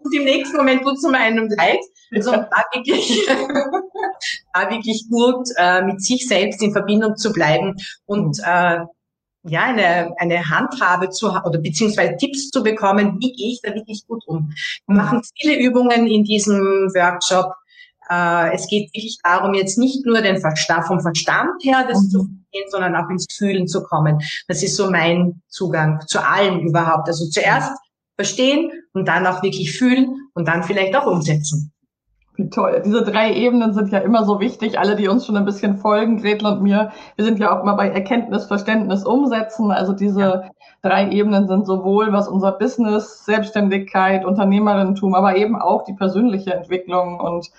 und 0.00 0.14
im 0.14 0.24
nächsten 0.24 0.56
Moment 0.56 0.82
tut 0.82 0.96
es 0.96 1.02
mir 1.02 1.18
einem 1.18 1.48
leid. 1.48 1.80
Also 2.14 2.32
da 2.32 2.64
wirklich, 2.72 3.26
da 4.52 4.70
wirklich 4.70 5.06
gut 5.10 5.48
äh, 5.56 5.82
mit 5.82 6.02
sich 6.02 6.28
selbst 6.28 6.62
in 6.62 6.72
Verbindung 6.72 7.16
zu 7.16 7.32
bleiben 7.32 7.76
und 8.06 8.38
äh, 8.44 8.80
ja, 9.44 9.62
eine, 9.64 10.12
eine 10.18 10.48
Handhabe 10.48 11.10
zu 11.10 11.28
oder 11.28 11.58
beziehungsweise 11.58 12.16
Tipps 12.16 12.50
zu 12.50 12.62
bekommen, 12.62 13.18
wie 13.20 13.32
gehe 13.32 13.52
ich 13.52 13.60
da 13.62 13.74
wirklich 13.74 14.04
gut 14.06 14.22
um. 14.26 14.52
Wir 14.86 14.96
machen 14.96 15.20
viele 15.38 15.58
Übungen 15.60 16.06
in 16.06 16.24
diesem 16.24 16.60
Workshop. 16.94 17.52
Äh, 18.08 18.54
es 18.54 18.68
geht 18.68 18.92
wirklich 18.94 19.18
darum, 19.22 19.54
jetzt 19.54 19.78
nicht 19.78 20.06
nur 20.06 20.20
den 20.20 20.40
Verstand, 20.40 20.86
vom 20.86 21.00
Verstand 21.00 21.62
her 21.62 21.84
das 21.88 22.02
mhm. 22.02 22.10
zu 22.10 22.18
verstehen, 22.18 22.70
sondern 22.70 22.96
auch 22.96 23.10
ins 23.10 23.26
Fühlen 23.32 23.66
zu 23.66 23.82
kommen. 23.82 24.20
Das 24.46 24.62
ist 24.62 24.76
so 24.76 24.90
mein 24.90 25.42
Zugang 25.48 26.00
zu 26.06 26.24
allem 26.24 26.60
überhaupt. 26.60 27.08
Also 27.08 27.28
zuerst 27.28 27.72
verstehen 28.16 28.70
und 28.92 29.08
dann 29.08 29.26
auch 29.26 29.42
wirklich 29.42 29.76
fühlen 29.76 30.06
und 30.34 30.46
dann 30.46 30.62
vielleicht 30.62 30.94
auch 30.94 31.06
umsetzen. 31.06 31.71
Wie 32.34 32.48
toll. 32.48 32.82
Diese 32.84 33.04
drei 33.04 33.34
Ebenen 33.34 33.74
sind 33.74 33.90
ja 33.90 33.98
immer 33.98 34.24
so 34.24 34.40
wichtig. 34.40 34.78
Alle, 34.78 34.96
die 34.96 35.06
uns 35.06 35.26
schon 35.26 35.36
ein 35.36 35.44
bisschen 35.44 35.76
folgen, 35.76 36.16
Gretel 36.16 36.46
und 36.46 36.62
mir, 36.62 36.90
wir 37.16 37.24
sind 37.26 37.38
ja 37.38 37.54
auch 37.54 37.62
immer 37.62 37.76
bei 37.76 37.90
Erkenntnis, 37.90 38.46
Verständnis, 38.46 39.04
Umsetzen. 39.04 39.70
Also 39.70 39.92
diese 39.92 40.20
ja. 40.20 40.50
drei 40.80 41.10
Ebenen 41.10 41.46
sind 41.46 41.66
sowohl, 41.66 42.10
was 42.12 42.28
unser 42.28 42.52
Business, 42.52 43.26
Selbstständigkeit, 43.26 44.24
Unternehmerinnentum, 44.24 45.14
aber 45.14 45.36
eben 45.36 45.60
auch 45.60 45.84
die 45.84 45.92
persönliche 45.92 46.54
Entwicklung 46.54 47.20
und 47.20 47.50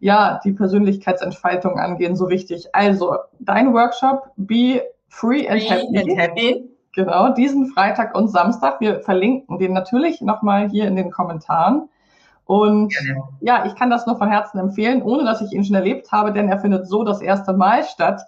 ja, 0.00 0.40
die 0.44 0.52
Persönlichkeitsentfaltung 0.52 1.78
angehen, 1.78 2.14
so 2.14 2.28
wichtig. 2.28 2.68
Also, 2.74 3.16
dein 3.40 3.72
Workshop, 3.72 4.30
Be 4.36 4.82
Free 5.08 5.48
and, 5.48 5.62
Happy. 5.68 5.98
and 5.98 6.18
Happy. 6.18 6.70
Genau, 6.94 7.32
diesen 7.32 7.66
Freitag 7.66 8.14
und 8.14 8.28
Samstag. 8.28 8.80
Wir 8.80 9.00
verlinken 9.00 9.58
den 9.58 9.72
natürlich 9.72 10.20
nochmal 10.20 10.68
hier 10.68 10.86
in 10.86 10.96
den 10.96 11.10
Kommentaren. 11.10 11.88
Und 12.48 12.94
genau. 12.94 13.28
ja, 13.40 13.66
ich 13.66 13.74
kann 13.74 13.90
das 13.90 14.06
nur 14.06 14.16
von 14.16 14.30
Herzen 14.30 14.58
empfehlen, 14.58 15.02
ohne 15.02 15.22
dass 15.24 15.42
ich 15.42 15.52
ihn 15.52 15.64
schon 15.64 15.76
erlebt 15.76 16.10
habe, 16.12 16.32
denn 16.32 16.48
er 16.48 16.58
findet 16.58 16.88
so 16.88 17.04
das 17.04 17.20
erste 17.20 17.52
Mal 17.52 17.84
statt. 17.84 18.22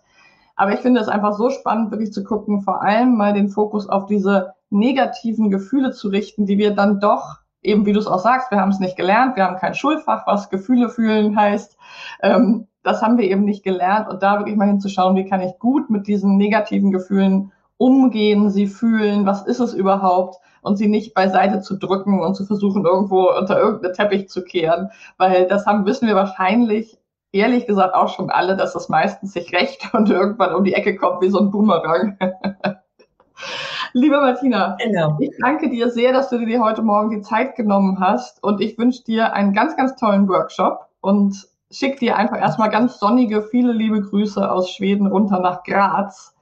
Aber 0.57 0.75
ich 0.75 0.81
finde 0.81 1.01
es 1.01 1.09
einfach 1.09 1.33
so 1.33 1.49
spannend, 1.49 1.91
wirklich 1.91 2.13
zu 2.13 2.23
gucken, 2.23 2.61
vor 2.61 2.83
allem 2.83 3.17
mal 3.17 3.33
den 3.33 3.49
Fokus 3.49 3.89
auf 3.89 4.05
diese 4.05 4.53
negativen 4.69 5.51
Gefühle 5.51 5.93
zu 5.93 6.09
richten, 6.09 6.45
die 6.45 6.59
wir 6.59 6.75
dann 6.75 7.01
doch, 7.01 7.39
eben 7.63 7.87
wie 7.87 7.95
du 7.95 7.99
es 7.99 8.07
auch 8.07 8.19
sagst, 8.19 8.51
wir 8.51 8.61
haben 8.61 8.69
es 8.69 8.79
nicht 8.79 8.99
gelernt, 8.99 9.37
wir 9.37 9.45
haben 9.47 9.57
kein 9.57 9.73
Schulfach, 9.73 10.27
was 10.27 10.51
Gefühle 10.51 10.91
fühlen 10.91 11.35
heißt. 11.35 11.79
Ähm, 12.23 12.67
das 12.83 13.01
haben 13.01 13.17
wir 13.17 13.25
eben 13.25 13.47
nicht 13.47 13.65
gelernt 13.65 14.11
und 14.11 14.23
da 14.23 14.37
wirklich 14.37 14.57
mal 14.57 14.69
hinzuschauen, 14.69 15.17
wie 15.17 15.25
kann 15.25 15.41
ich 15.41 15.59
gut 15.59 15.89
mit 15.89 16.07
diesen 16.07 16.37
negativen 16.37 16.91
Gefühlen 16.91 17.53
umgehen, 17.79 18.51
sie 18.51 18.67
fühlen, 18.67 19.25
was 19.25 19.47
ist 19.47 19.61
es 19.61 19.73
überhaupt 19.73 20.37
und 20.63 20.77
sie 20.77 20.89
nicht 20.89 21.15
beiseite 21.15 21.61
zu 21.61 21.77
drücken 21.77 22.21
und 22.21 22.35
zu 22.35 22.45
versuchen, 22.45 22.85
irgendwo 22.85 23.31
unter 23.31 23.59
irgendeinen 23.59 23.95
Teppich 23.95 24.29
zu 24.29 24.43
kehren, 24.43 24.91
weil 25.19 25.47
das 25.47 25.67
haben, 25.67 25.87
wissen 25.87 26.09
wir 26.09 26.15
wahrscheinlich 26.15 26.99
ehrlich 27.33 27.67
gesagt 27.67 27.95
auch 27.95 28.09
schon 28.09 28.31
alle, 28.31 28.57
dass 28.57 28.73
das 28.73 28.89
meistens 28.89 29.33
sich 29.33 29.53
rächt 29.53 29.89
und 29.95 30.11
irgendwann 30.11 30.55
um 30.55 30.65
die 30.65 30.75
Ecke 30.75 30.97
kommt 30.97 31.23
wie 31.23 31.31
so 31.31 31.39
ein 31.39 31.51
Boomerang. 31.51 32.19
Liebe 33.93 34.21
Martina, 34.21 34.77
genau. 34.79 35.17
ich 35.19 35.33
danke 35.41 35.71
dir 35.71 35.91
sehr, 35.91 36.13
dass 36.13 36.29
du 36.29 36.39
dir 36.39 36.63
heute 36.63 36.83
Morgen 36.83 37.11
die 37.11 37.23
Zeit 37.23 37.57
genommen 37.57 37.99
hast 37.99 38.43
und 38.45 38.61
ich 38.61 38.79
wünsche 38.79 39.03
dir 39.05 39.33
einen 39.33 39.53
ganz, 39.53 39.77
ganz 39.77 39.97
tollen 39.97 40.29
Workshop 40.29 40.87
und 41.01 41.49
schick 41.71 41.99
dir 41.99 42.17
einfach 42.17 42.39
erstmal 42.39 42.71
ganz 42.71 42.99
sonnige, 42.99 43.43
viele 43.43 43.73
liebe 43.73 44.01
Grüße 44.03 44.51
aus 44.51 44.71
Schweden 44.71 45.07
runter 45.07 45.41
nach 45.41 45.63
Graz. 45.65 46.35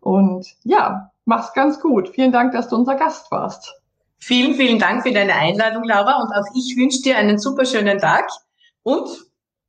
Und 0.00 0.46
ja, 0.62 1.10
mach's 1.26 1.52
ganz 1.52 1.78
gut. 1.78 2.08
Vielen 2.08 2.32
Dank, 2.32 2.52
dass 2.52 2.68
du 2.68 2.76
unser 2.76 2.94
Gast 2.94 3.30
warst. 3.30 3.74
Vielen, 4.18 4.54
vielen 4.54 4.78
Dank 4.78 5.02
für 5.02 5.12
deine 5.12 5.34
Einladung, 5.34 5.84
Laura. 5.84 6.22
Und 6.22 6.32
auch 6.32 6.46
ich 6.54 6.74
wünsche 6.76 7.02
dir 7.02 7.18
einen 7.18 7.38
super 7.38 7.66
schönen 7.66 7.98
Tag. 7.98 8.28
Und 8.82 9.08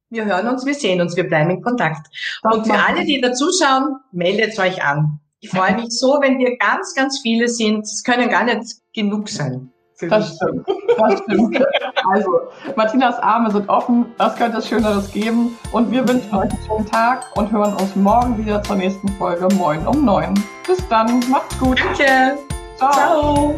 wir 0.09 0.25
hören 0.25 0.47
uns, 0.47 0.65
wir 0.65 0.73
sehen 0.73 1.01
uns, 1.01 1.17
wir 1.17 1.27
bleiben 1.27 1.49
in 1.49 1.61
Kontakt. 1.61 2.07
Das 2.43 2.55
und 2.55 2.65
für 2.65 2.79
alle, 2.79 3.03
die 3.03 3.19
da 3.19 3.33
zuschauen, 3.33 3.97
meldet 4.13 4.57
euch 4.57 4.81
an. 4.83 5.19
Ich 5.39 5.49
freue 5.49 5.75
mich 5.75 5.89
so, 5.89 6.19
wenn 6.21 6.39
wir 6.39 6.57
ganz, 6.57 6.95
ganz 6.95 7.19
viele 7.21 7.47
sind. 7.47 7.81
Es 7.81 8.03
können 8.03 8.29
gar 8.29 8.43
nicht 8.43 8.77
genug 8.93 9.29
sein. 9.29 9.71
Das 9.99 10.35
stimmt. 10.35 10.67
Das 10.97 11.19
stimmt. 11.19 11.65
Also, 12.11 12.29
Martinas 12.75 13.17
Arme 13.19 13.49
sind 13.51 13.67
offen. 13.67 14.05
Was 14.17 14.35
könnte 14.35 14.57
es 14.59 14.67
Schöneres 14.67 15.11
geben? 15.11 15.57
Und 15.71 15.91
wir 15.91 16.07
wünschen 16.07 16.33
euch 16.35 16.51
einen 16.51 16.59
schönen 16.67 16.85
Tag 16.85 17.25
und 17.35 17.51
hören 17.51 17.73
uns 17.73 17.95
morgen 17.95 18.37
wieder 18.37 18.61
zur 18.63 18.75
nächsten 18.75 19.07
Folge 19.13 19.47
Moin 19.55 19.85
um 19.87 20.05
neun. 20.05 20.33
Bis 20.67 20.77
dann. 20.89 21.19
Macht's 21.29 21.57
gut. 21.59 21.79
Danke. 21.79 22.37
Ciao. 22.77 22.91
Ciao. 22.91 23.55